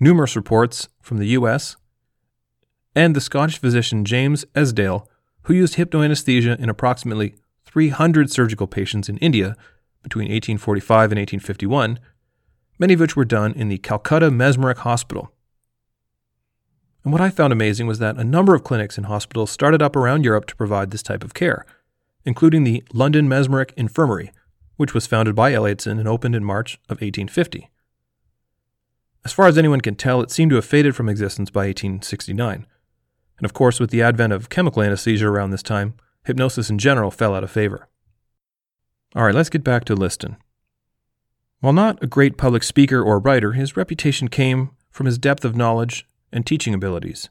numerous 0.00 0.36
reports 0.36 0.88
from 1.00 1.18
the 1.18 1.28
US, 1.28 1.76
and 2.94 3.16
the 3.16 3.20
Scottish 3.20 3.58
physician 3.58 4.04
James 4.04 4.44
Esdaile, 4.54 5.06
who 5.42 5.54
used 5.54 5.74
hypnoanesthesia 5.74 6.58
in 6.58 6.68
approximately 6.68 7.34
300 7.64 8.30
surgical 8.30 8.66
patients 8.66 9.08
in 9.08 9.16
India 9.18 9.56
between 10.02 10.24
1845 10.24 11.12
and 11.12 11.18
1851, 11.18 11.98
many 12.78 12.94
of 12.94 13.00
which 13.00 13.16
were 13.16 13.24
done 13.24 13.52
in 13.52 13.68
the 13.68 13.78
Calcutta 13.78 14.30
Mesmeric 14.30 14.78
Hospital. 14.78 15.31
And 17.04 17.12
what 17.12 17.22
I 17.22 17.30
found 17.30 17.52
amazing 17.52 17.86
was 17.86 17.98
that 17.98 18.16
a 18.16 18.24
number 18.24 18.54
of 18.54 18.64
clinics 18.64 18.96
and 18.96 19.06
hospitals 19.06 19.50
started 19.50 19.82
up 19.82 19.96
around 19.96 20.24
Europe 20.24 20.46
to 20.46 20.56
provide 20.56 20.90
this 20.90 21.02
type 21.02 21.24
of 21.24 21.34
care, 21.34 21.66
including 22.24 22.64
the 22.64 22.84
London 22.92 23.28
Mesmeric 23.28 23.72
Infirmary, 23.76 24.32
which 24.76 24.94
was 24.94 25.06
founded 25.06 25.34
by 25.34 25.52
Elliotson 25.52 25.98
and 25.98 26.08
opened 26.08 26.36
in 26.36 26.44
March 26.44 26.74
of 26.88 27.00
1850. 27.00 27.70
As 29.24 29.32
far 29.32 29.46
as 29.46 29.58
anyone 29.58 29.80
can 29.80 29.94
tell, 29.94 30.20
it 30.20 30.30
seemed 30.30 30.50
to 30.50 30.56
have 30.56 30.64
faded 30.64 30.96
from 30.96 31.08
existence 31.08 31.50
by 31.50 31.66
1869. 31.66 32.66
And 33.38 33.44
of 33.44 33.52
course, 33.52 33.80
with 33.80 33.90
the 33.90 34.02
advent 34.02 34.32
of 34.32 34.48
chemical 34.48 34.82
anesthesia 34.82 35.28
around 35.28 35.50
this 35.50 35.62
time, 35.62 35.94
hypnosis 36.24 36.70
in 36.70 36.78
general 36.78 37.10
fell 37.10 37.34
out 37.34 37.44
of 37.44 37.50
favor. 37.50 37.88
All 39.14 39.24
right, 39.24 39.34
let's 39.34 39.50
get 39.50 39.64
back 39.64 39.84
to 39.84 39.94
Liston. 39.94 40.36
While 41.60 41.72
not 41.72 42.02
a 42.02 42.06
great 42.06 42.36
public 42.36 42.62
speaker 42.62 43.02
or 43.02 43.18
writer, 43.18 43.52
his 43.52 43.76
reputation 43.76 44.28
came 44.28 44.70
from 44.90 45.06
his 45.06 45.18
depth 45.18 45.44
of 45.44 45.56
knowledge 45.56 46.06
and 46.32 46.46
teaching 46.46 46.74
abilities. 46.74 47.28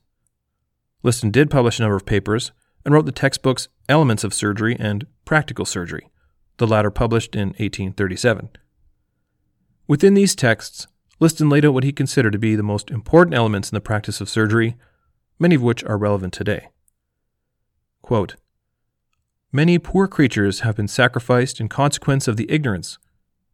Liston 1.03 1.31
did 1.31 1.49
publish 1.49 1.79
a 1.79 1.81
number 1.81 1.95
of 1.95 2.05
papers 2.05 2.51
and 2.85 2.93
wrote 2.93 3.05
the 3.05 3.11
textbooks 3.11 3.67
Elements 3.89 4.23
of 4.23 4.33
Surgery 4.33 4.75
and 4.79 5.05
Practical 5.25 5.65
Surgery, 5.65 6.09
the 6.57 6.67
latter 6.67 6.91
published 6.91 7.35
in 7.35 7.49
1837. 7.49 8.49
Within 9.87 10.13
these 10.13 10.35
texts, 10.35 10.87
Liston 11.19 11.49
laid 11.49 11.65
out 11.65 11.73
what 11.73 11.83
he 11.83 11.91
considered 11.91 12.31
to 12.31 12.39
be 12.39 12.55
the 12.55 12.63
most 12.63 12.89
important 12.89 13.35
elements 13.35 13.69
in 13.69 13.75
the 13.75 13.81
practice 13.81 14.21
of 14.21 14.29
surgery, 14.29 14.75
many 15.37 15.55
of 15.55 15.61
which 15.61 15.83
are 15.83 15.97
relevant 15.97 16.33
today. 16.33 16.69
Quote, 18.01 18.35
Many 19.51 19.77
poor 19.77 20.07
creatures 20.07 20.61
have 20.61 20.77
been 20.77 20.87
sacrificed 20.87 21.59
in 21.59 21.67
consequence 21.67 22.27
of 22.27 22.37
the 22.37 22.49
ignorance, 22.49 22.97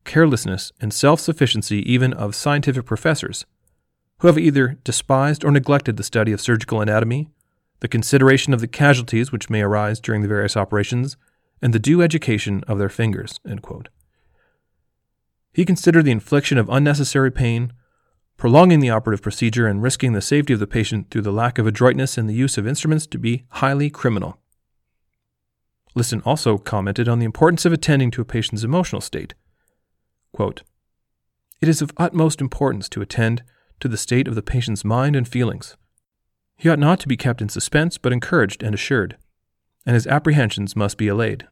carelessness, 0.03 0.71
and 0.79 0.93
self 0.93 1.19
sufficiency 1.19 1.79
even 1.91 2.13
of 2.13 2.35
scientific 2.35 2.85
professors, 2.85 3.45
who 4.19 4.27
have 4.27 4.37
either 4.37 4.77
despised 4.83 5.43
or 5.43 5.51
neglected 5.51 5.97
the 5.97 6.03
study 6.03 6.31
of 6.31 6.41
surgical 6.41 6.81
anatomy, 6.81 7.29
the 7.79 7.87
consideration 7.87 8.53
of 8.53 8.61
the 8.61 8.67
casualties 8.67 9.31
which 9.31 9.49
may 9.49 9.61
arise 9.61 9.99
during 9.99 10.21
the 10.21 10.27
various 10.27 10.57
operations, 10.57 11.17
and 11.61 11.73
the 11.73 11.79
due 11.79 12.01
education 12.01 12.63
of 12.67 12.79
their 12.79 12.89
fingers. 12.89 13.39
He 15.53 15.65
considered 15.65 16.05
the 16.05 16.11
infliction 16.11 16.57
of 16.57 16.69
unnecessary 16.69 17.31
pain, 17.31 17.73
prolonging 18.37 18.79
the 18.79 18.89
operative 18.89 19.23
procedure, 19.23 19.67
and 19.67 19.81
risking 19.81 20.13
the 20.13 20.21
safety 20.21 20.53
of 20.53 20.59
the 20.59 20.67
patient 20.67 21.09
through 21.09 21.23
the 21.23 21.31
lack 21.31 21.57
of 21.57 21.65
adroitness 21.65 22.17
in 22.17 22.27
the 22.27 22.33
use 22.33 22.57
of 22.57 22.67
instruments 22.67 23.07
to 23.07 23.17
be 23.17 23.43
highly 23.49 23.89
criminal. 23.89 24.39
Liston 25.95 26.21
also 26.25 26.59
commented 26.59 27.07
on 27.09 27.17
the 27.17 27.25
importance 27.25 27.65
of 27.65 27.73
attending 27.73 28.11
to 28.11 28.21
a 28.21 28.25
patient's 28.25 28.63
emotional 28.63 29.01
state. 29.01 29.33
Quote, 30.31 30.61
it 31.59 31.67
is 31.67 31.81
of 31.81 31.91
utmost 31.97 32.39
importance 32.39 32.87
to 32.89 33.01
attend 33.01 33.41
to 33.79 33.87
the 33.87 33.97
state 33.97 34.27
of 34.27 34.35
the 34.35 34.41
patient's 34.41 34.83
mind 34.83 35.15
and 35.15 35.27
feelings. 35.27 35.77
He 36.57 36.69
ought 36.69 36.79
not 36.79 36.99
to 37.01 37.07
be 37.07 37.17
kept 37.17 37.41
in 37.41 37.49
suspense, 37.49 37.97
but 37.97 38.11
encouraged 38.11 38.63
and 38.63 38.73
assured, 38.73 39.17
and 39.85 39.93
his 39.93 40.07
apprehensions 40.07 40.75
must 40.75 40.97
be 40.97 41.07
allayed. 41.07 41.47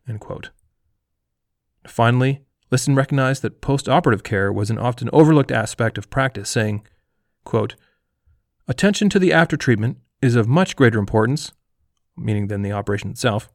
Finally, 1.88 2.42
Liston 2.72 2.96
recognized 2.96 3.42
that 3.44 3.62
post 3.62 3.88
operative 3.88 4.24
care 4.24 4.52
was 4.52 4.70
an 4.70 4.80
often 4.80 5.10
overlooked 5.14 5.52
aspect 5.52 5.98
of 5.98 6.10
practice, 6.10 6.50
saying, 6.50 6.86
quote, 7.44 7.76
Attention 8.68 9.10
to 9.10 9.20
the 9.20 9.32
after 9.32 9.56
treatment 9.56 9.98
is 10.22 10.36
of 10.36 10.48
much 10.48 10.76
greater 10.76 10.98
importance, 10.98 11.52
meaning 12.18 12.48
than 12.48 12.64
the 12.64 12.72
operation 12.72 13.12
itself, 13.12 13.50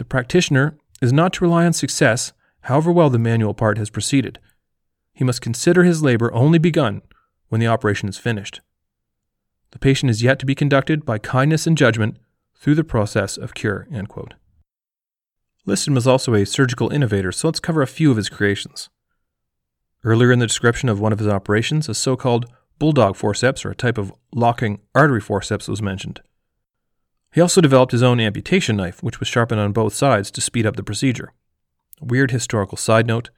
the 0.00 0.04
practitioner 0.06 0.78
is 1.02 1.12
not 1.12 1.34
to 1.34 1.44
rely 1.44 1.66
on 1.66 1.74
success, 1.74 2.32
however 2.62 2.90
well 2.90 3.10
the 3.10 3.18
manual 3.18 3.52
part 3.52 3.76
has 3.76 3.90
proceeded. 3.90 4.38
He 5.12 5.24
must 5.24 5.42
consider 5.42 5.84
his 5.84 6.02
labor 6.02 6.32
only 6.32 6.58
begun 6.58 7.02
when 7.50 7.60
the 7.60 7.66
operation 7.66 8.08
is 8.08 8.16
finished. 8.16 8.62
The 9.72 9.78
patient 9.78 10.08
is 10.08 10.22
yet 10.22 10.38
to 10.38 10.46
be 10.46 10.54
conducted 10.54 11.04
by 11.04 11.18
kindness 11.18 11.66
and 11.66 11.76
judgment 11.76 12.16
through 12.54 12.74
the 12.76 12.84
process 12.84 13.36
of 13.36 13.54
cure. 13.54 13.86
Liston 15.66 15.94
was 15.94 16.06
also 16.06 16.34
a 16.34 16.46
surgical 16.46 16.90
innovator, 16.90 17.30
so 17.30 17.48
let's 17.48 17.60
cover 17.60 17.82
a 17.82 17.86
few 17.86 18.10
of 18.10 18.16
his 18.16 18.30
creations. 18.30 18.88
Earlier 20.02 20.32
in 20.32 20.38
the 20.38 20.46
description 20.46 20.88
of 20.88 20.98
one 20.98 21.12
of 21.12 21.18
his 21.18 21.28
operations, 21.28 21.88
a 21.88 21.94
so 21.94 22.16
called 22.16 22.46
bulldog 22.78 23.16
forceps, 23.16 23.64
or 23.64 23.70
a 23.70 23.76
type 23.76 23.98
of 23.98 24.12
locking 24.34 24.80
artery 24.94 25.20
forceps, 25.20 25.68
was 25.68 25.82
mentioned. 25.82 26.20
He 27.32 27.40
also 27.40 27.60
developed 27.60 27.92
his 27.92 28.02
own 28.02 28.18
amputation 28.18 28.76
knife, 28.76 29.02
which 29.02 29.20
was 29.20 29.28
sharpened 29.28 29.60
on 29.60 29.72
both 29.72 29.94
sides 29.94 30.30
to 30.32 30.40
speed 30.40 30.66
up 30.66 30.76
the 30.76 30.82
procedure. 30.82 31.32
A 32.00 32.06
weird 32.06 32.30
historical 32.30 32.78
side 32.78 33.06
note 33.06 33.30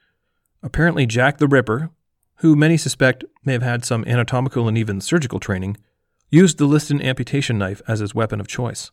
apparently, 0.63 1.05
Jack 1.05 1.37
the 1.37 1.47
Ripper, 1.47 1.89
who 2.37 2.55
many 2.55 2.77
suspect 2.77 3.23
may 3.45 3.53
have 3.53 3.61
had 3.61 3.85
some 3.85 4.05
anatomical 4.05 4.67
and 4.67 4.77
even 4.77 5.01
surgical 5.01 5.39
training, 5.39 5.77
used 6.29 6.57
the 6.57 6.65
Liston 6.65 7.01
amputation 7.01 7.57
knife 7.57 7.81
as 7.87 7.99
his 7.99 8.15
weapon 8.15 8.39
of 8.39 8.47
choice. 8.47 8.91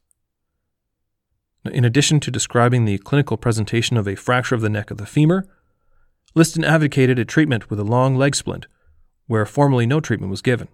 In 1.64 1.84
addition 1.84 2.20
to 2.20 2.30
describing 2.30 2.84
the 2.84 2.98
clinical 2.98 3.36
presentation 3.36 3.96
of 3.96 4.08
a 4.08 4.14
fracture 4.14 4.54
of 4.54 4.60
the 4.60 4.68
neck 4.68 4.90
of 4.90 4.98
the 4.98 5.06
femur, 5.06 5.46
Liston 6.34 6.64
advocated 6.64 7.18
a 7.18 7.24
treatment 7.24 7.70
with 7.70 7.80
a 7.80 7.84
long 7.84 8.16
leg 8.16 8.34
splint, 8.34 8.66
where 9.26 9.44
formerly 9.46 9.86
no 9.86 10.00
treatment 10.00 10.30
was 10.30 10.42
given. 10.42 10.68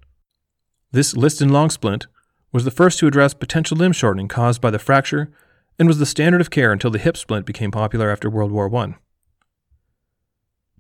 This 0.93 1.17
Liston 1.17 1.49
long 1.49 1.71
splint 1.71 2.07
was 2.53 2.65
the 2.65 2.71
first 2.71 2.99
to 2.99 3.07
address 3.07 3.35
potential 3.35 3.77
limb 3.77 3.93
shortening 3.93 4.29
caused 4.29 4.61
by 4.61 4.71
the 4.71 4.79
fracture 4.79 5.31
and 5.79 5.89
was 5.89 5.99
the 5.99 6.07
standard 6.07 6.41
of 6.41 6.51
care 6.51 6.73
until 6.73 6.91
the 6.91 6.99
hip 6.99 7.17
splint 7.17 7.47
became 7.47 7.71
popular 7.71 8.11
after 8.11 8.31
World 8.31 8.51
War 8.51 8.75
I. 8.75 8.95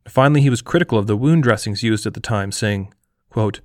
Finally, 0.09 0.40
he 0.40 0.51
was 0.51 0.62
critical 0.62 0.99
of 0.99 1.07
the 1.07 1.16
wound 1.16 1.42
dressings 1.42 1.83
used 1.83 2.07
at 2.07 2.14
the 2.14 2.21
time, 2.21 2.53
saying, 2.53 2.92
quote, 3.29 3.61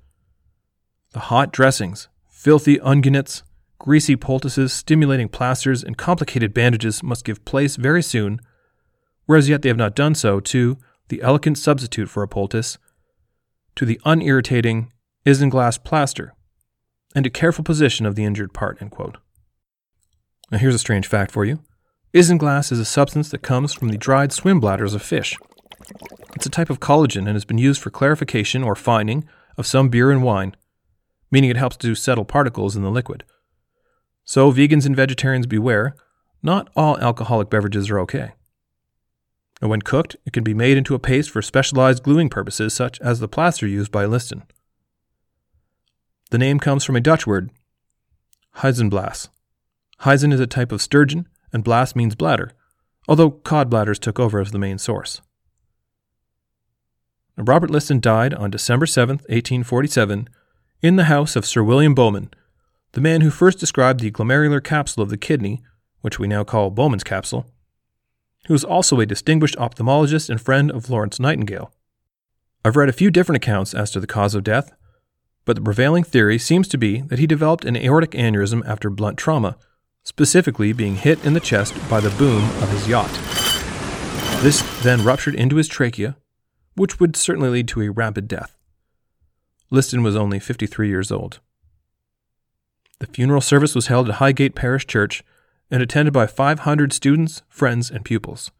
The 1.12 1.20
hot 1.20 1.52
dressings, 1.52 2.08
filthy 2.28 2.78
unguents, 2.78 3.42
greasy 3.78 4.16
poultices, 4.16 4.72
stimulating 4.72 5.28
plasters, 5.28 5.82
and 5.82 5.96
complicated 5.96 6.52
bandages 6.52 7.02
must 7.02 7.24
give 7.24 7.44
place 7.44 7.76
very 7.76 8.02
soon, 8.02 8.40
whereas 9.26 9.48
yet 9.48 9.62
they 9.62 9.68
have 9.68 9.76
not 9.76 9.94
done 9.94 10.14
so, 10.14 10.40
to 10.40 10.78
the 11.08 11.22
elegant 11.22 11.58
substitute 11.58 12.08
for 12.08 12.22
a 12.22 12.28
poultice, 12.28 12.78
to 13.76 13.86
the 13.86 14.00
unirritating 14.04 14.92
isinglass 15.24 15.82
plaster, 15.82 16.34
and 17.14 17.26
a 17.26 17.30
careful 17.30 17.64
position 17.64 18.06
of 18.06 18.16
the 18.16 18.24
injured 18.24 18.52
part. 18.52 18.80
Now, 20.50 20.58
here's 20.58 20.74
a 20.74 20.78
strange 20.78 21.06
fact 21.06 21.30
for 21.30 21.44
you 21.44 21.60
isinglass 22.14 22.72
is 22.72 22.78
a 22.78 22.84
substance 22.84 23.30
that 23.30 23.42
comes 23.42 23.72
from 23.72 23.88
the 23.88 23.96
dried 23.96 24.32
swim 24.32 24.60
bladders 24.60 24.94
of 24.94 25.02
fish. 25.02 25.36
It's 26.34 26.46
a 26.46 26.50
type 26.50 26.70
of 26.70 26.80
collagen 26.80 27.26
and 27.26 27.34
has 27.34 27.44
been 27.44 27.58
used 27.58 27.80
for 27.80 27.90
clarification 27.90 28.62
or 28.62 28.74
fining 28.74 29.24
of 29.56 29.66
some 29.66 29.88
beer 29.88 30.10
and 30.10 30.22
wine, 30.22 30.56
meaning 31.30 31.50
it 31.50 31.56
helps 31.56 31.76
to 31.78 31.94
settle 31.94 32.24
particles 32.24 32.76
in 32.76 32.82
the 32.82 32.90
liquid. 32.90 33.24
So, 34.24 34.52
vegans 34.52 34.86
and 34.86 34.96
vegetarians 34.96 35.46
beware, 35.46 35.94
not 36.42 36.70
all 36.76 36.98
alcoholic 36.98 37.50
beverages 37.50 37.90
are 37.90 37.98
okay. 38.00 38.32
And 39.60 39.70
when 39.70 39.82
cooked, 39.82 40.16
it 40.26 40.32
can 40.32 40.42
be 40.42 40.54
made 40.54 40.76
into 40.76 40.94
a 40.94 40.98
paste 40.98 41.30
for 41.30 41.42
specialized 41.42 42.02
gluing 42.02 42.28
purposes, 42.28 42.74
such 42.74 43.00
as 43.00 43.20
the 43.20 43.28
plaster 43.28 43.66
used 43.66 43.92
by 43.92 44.04
Liston. 44.04 44.42
The 46.30 46.38
name 46.38 46.58
comes 46.58 46.84
from 46.84 46.96
a 46.96 47.00
Dutch 47.00 47.26
word, 47.26 47.50
Huizenblas. 48.56 49.28
Huizen 50.00 50.32
is 50.32 50.40
a 50.40 50.46
type 50.46 50.72
of 50.72 50.82
sturgeon, 50.82 51.28
and 51.52 51.62
blas 51.62 51.94
means 51.94 52.14
bladder, 52.14 52.52
although 53.06 53.30
cod 53.30 53.70
bladders 53.70 53.98
took 53.98 54.18
over 54.18 54.40
as 54.40 54.50
the 54.50 54.58
main 54.58 54.78
source. 54.78 55.20
Robert 57.36 57.70
Liston 57.70 58.00
died 58.00 58.34
on 58.34 58.50
December 58.50 58.86
7, 58.86 59.16
1847, 59.16 60.28
in 60.82 60.96
the 60.96 61.04
house 61.04 61.34
of 61.34 61.46
Sir 61.46 61.62
William 61.62 61.94
Bowman, 61.94 62.30
the 62.92 63.00
man 63.00 63.22
who 63.22 63.30
first 63.30 63.58
described 63.58 64.00
the 64.00 64.10
glomerular 64.10 64.62
capsule 64.62 65.02
of 65.02 65.08
the 65.08 65.16
kidney, 65.16 65.62
which 66.02 66.18
we 66.18 66.28
now 66.28 66.44
call 66.44 66.70
Bowman's 66.70 67.04
capsule, 67.04 67.46
who 68.46 68.54
was 68.54 68.64
also 68.64 69.00
a 69.00 69.06
distinguished 69.06 69.56
ophthalmologist 69.56 70.28
and 70.28 70.40
friend 70.40 70.70
of 70.70 70.84
Florence 70.84 71.18
Nightingale. 71.18 71.72
I've 72.64 72.76
read 72.76 72.88
a 72.88 72.92
few 72.92 73.10
different 73.10 73.42
accounts 73.42 73.72
as 73.72 73.90
to 73.92 74.00
the 74.00 74.06
cause 74.06 74.34
of 74.34 74.44
death, 74.44 74.72
but 75.44 75.56
the 75.56 75.62
prevailing 75.62 76.04
theory 76.04 76.38
seems 76.38 76.68
to 76.68 76.78
be 76.78 77.00
that 77.02 77.18
he 77.18 77.26
developed 77.26 77.64
an 77.64 77.76
aortic 77.76 78.10
aneurysm 78.10 78.62
after 78.66 78.90
blunt 78.90 79.16
trauma, 79.16 79.56
specifically 80.04 80.72
being 80.72 80.96
hit 80.96 81.24
in 81.24 81.32
the 81.32 81.40
chest 81.40 81.74
by 81.88 81.98
the 81.98 82.10
boom 82.10 82.44
of 82.62 82.70
his 82.70 82.86
yacht. 82.86 83.10
This 84.42 84.62
then 84.82 85.02
ruptured 85.02 85.34
into 85.34 85.56
his 85.56 85.68
trachea, 85.68 86.16
which 86.74 86.98
would 86.98 87.16
certainly 87.16 87.48
lead 87.48 87.68
to 87.68 87.82
a 87.82 87.90
rapid 87.90 88.28
death. 88.28 88.56
Liston 89.70 90.02
was 90.02 90.16
only 90.16 90.38
53 90.38 90.88
years 90.88 91.10
old. 91.10 91.40
The 92.98 93.06
funeral 93.06 93.40
service 93.40 93.74
was 93.74 93.86
held 93.88 94.08
at 94.08 94.16
Highgate 94.16 94.54
Parish 94.54 94.86
Church 94.86 95.24
and 95.70 95.82
attended 95.82 96.12
by 96.12 96.26
500 96.26 96.92
students, 96.92 97.42
friends, 97.48 97.90
and 97.90 98.04
pupils. 98.04 98.50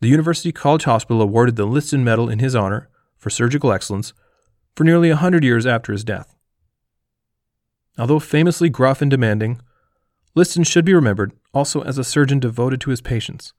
The 0.00 0.08
University 0.08 0.52
College 0.52 0.84
Hospital 0.84 1.22
awarded 1.22 1.56
the 1.56 1.64
Liston 1.64 2.04
Medal 2.04 2.28
in 2.28 2.40
his 2.40 2.54
honor 2.54 2.88
for 3.16 3.30
surgical 3.30 3.72
excellence 3.72 4.12
for 4.74 4.84
nearly 4.84 5.08
a 5.08 5.16
hundred 5.16 5.44
years 5.44 5.64
after 5.64 5.92
his 5.92 6.04
death. 6.04 6.34
Although 7.96 8.18
famously 8.18 8.68
gruff 8.68 9.00
and 9.00 9.10
demanding, 9.10 9.60
Liston 10.34 10.64
should 10.64 10.84
be 10.84 10.92
remembered 10.92 11.32
also 11.54 11.80
as 11.80 11.96
a 11.96 12.04
surgeon 12.04 12.38
devoted 12.38 12.80
to 12.82 12.90
his 12.90 13.00
patients 13.00 13.54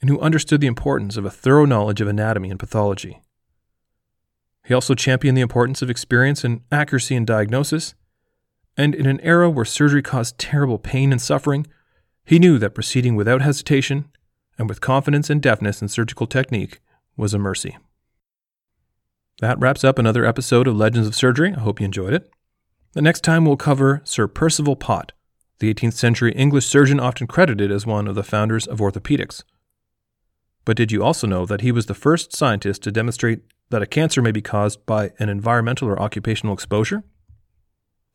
and 0.00 0.08
who 0.08 0.20
understood 0.20 0.60
the 0.60 0.66
importance 0.66 1.16
of 1.16 1.24
a 1.24 1.30
thorough 1.30 1.64
knowledge 1.64 2.00
of 2.00 2.08
anatomy 2.08 2.50
and 2.50 2.58
pathology. 2.58 3.20
He 4.64 4.74
also 4.74 4.94
championed 4.94 5.36
the 5.36 5.42
importance 5.42 5.82
of 5.82 5.90
experience 5.90 6.44
and 6.44 6.60
accuracy 6.70 7.14
in 7.14 7.24
diagnosis, 7.24 7.94
and 8.76 8.94
in 8.94 9.06
an 9.06 9.20
era 9.20 9.50
where 9.50 9.64
surgery 9.64 10.02
caused 10.02 10.38
terrible 10.38 10.78
pain 10.78 11.12
and 11.12 11.20
suffering, 11.20 11.66
he 12.24 12.38
knew 12.38 12.58
that 12.58 12.74
proceeding 12.74 13.16
without 13.16 13.42
hesitation 13.42 14.08
and 14.58 14.68
with 14.68 14.80
confidence 14.80 15.30
and 15.30 15.42
deftness 15.42 15.82
in 15.82 15.88
surgical 15.88 16.26
technique 16.26 16.80
was 17.16 17.34
a 17.34 17.38
mercy. 17.38 17.76
That 19.40 19.58
wraps 19.58 19.84
up 19.84 19.98
another 19.98 20.24
episode 20.24 20.68
of 20.68 20.76
Legends 20.76 21.08
of 21.08 21.14
Surgery. 21.14 21.54
I 21.54 21.60
hope 21.60 21.80
you 21.80 21.86
enjoyed 21.86 22.12
it. 22.12 22.30
The 22.92 23.02
next 23.02 23.22
time 23.22 23.44
we'll 23.44 23.56
cover 23.56 24.02
Sir 24.04 24.28
Percival 24.28 24.76
Pott, 24.76 25.12
the 25.60 25.72
18th 25.72 25.94
century 25.94 26.32
English 26.32 26.66
surgeon 26.66 27.00
often 27.00 27.26
credited 27.26 27.70
as 27.70 27.86
one 27.86 28.06
of 28.06 28.14
the 28.14 28.22
founders 28.22 28.66
of 28.66 28.80
orthopedics. 28.80 29.42
But 30.64 30.76
did 30.76 30.92
you 30.92 31.02
also 31.02 31.26
know 31.26 31.46
that 31.46 31.62
he 31.62 31.72
was 31.72 31.86
the 31.86 31.94
first 31.94 32.36
scientist 32.36 32.82
to 32.82 32.92
demonstrate 32.92 33.40
that 33.70 33.82
a 33.82 33.86
cancer 33.86 34.20
may 34.20 34.32
be 34.32 34.42
caused 34.42 34.84
by 34.84 35.12
an 35.18 35.28
environmental 35.28 35.88
or 35.88 36.00
occupational 36.00 36.54
exposure? 36.54 37.02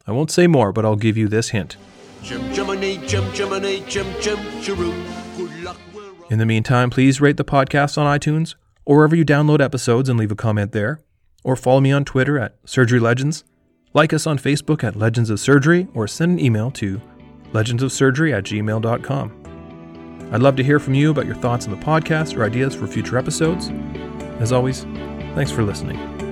I 0.07 0.11
won't 0.11 0.31
say 0.31 0.47
more, 0.47 0.71
but 0.71 0.85
I'll 0.85 0.95
give 0.95 1.17
you 1.17 1.27
this 1.27 1.49
hint. 1.49 1.77
In 6.29 6.39
the 6.39 6.45
meantime, 6.45 6.89
please 6.89 7.21
rate 7.21 7.37
the 7.37 7.45
podcast 7.45 7.97
on 7.97 8.19
iTunes 8.19 8.55
or 8.85 8.97
wherever 8.97 9.15
you 9.15 9.25
download 9.25 9.61
episodes 9.61 10.09
and 10.09 10.19
leave 10.19 10.31
a 10.31 10.35
comment 10.35 10.71
there 10.71 10.99
or 11.43 11.55
follow 11.55 11.79
me 11.79 11.91
on 11.91 12.03
Twitter 12.03 12.39
at 12.39 12.57
Surgery 12.65 12.99
Legends, 12.99 13.43
like 13.93 14.11
us 14.11 14.25
on 14.25 14.39
Facebook 14.39 14.83
at 14.83 14.95
Legends 14.95 15.29
of 15.29 15.39
Surgery, 15.39 15.87
or 15.93 16.07
send 16.07 16.33
an 16.33 16.39
email 16.43 16.71
to 16.71 16.99
legendsofsurgery 17.53 18.33
at 18.33 18.43
gmail.com. 18.43 19.44
I'd 20.31 20.41
love 20.41 20.55
to 20.57 20.63
hear 20.63 20.79
from 20.79 20.93
you 20.93 21.11
about 21.11 21.25
your 21.25 21.35
thoughts 21.35 21.65
on 21.65 21.71
the 21.71 21.85
podcast 21.85 22.35
or 22.35 22.43
ideas 22.43 22.75
for 22.75 22.87
future 22.87 23.17
episodes. 23.17 23.69
As 24.39 24.51
always, 24.51 24.83
thanks 25.35 25.51
for 25.51 25.63
listening. 25.63 26.24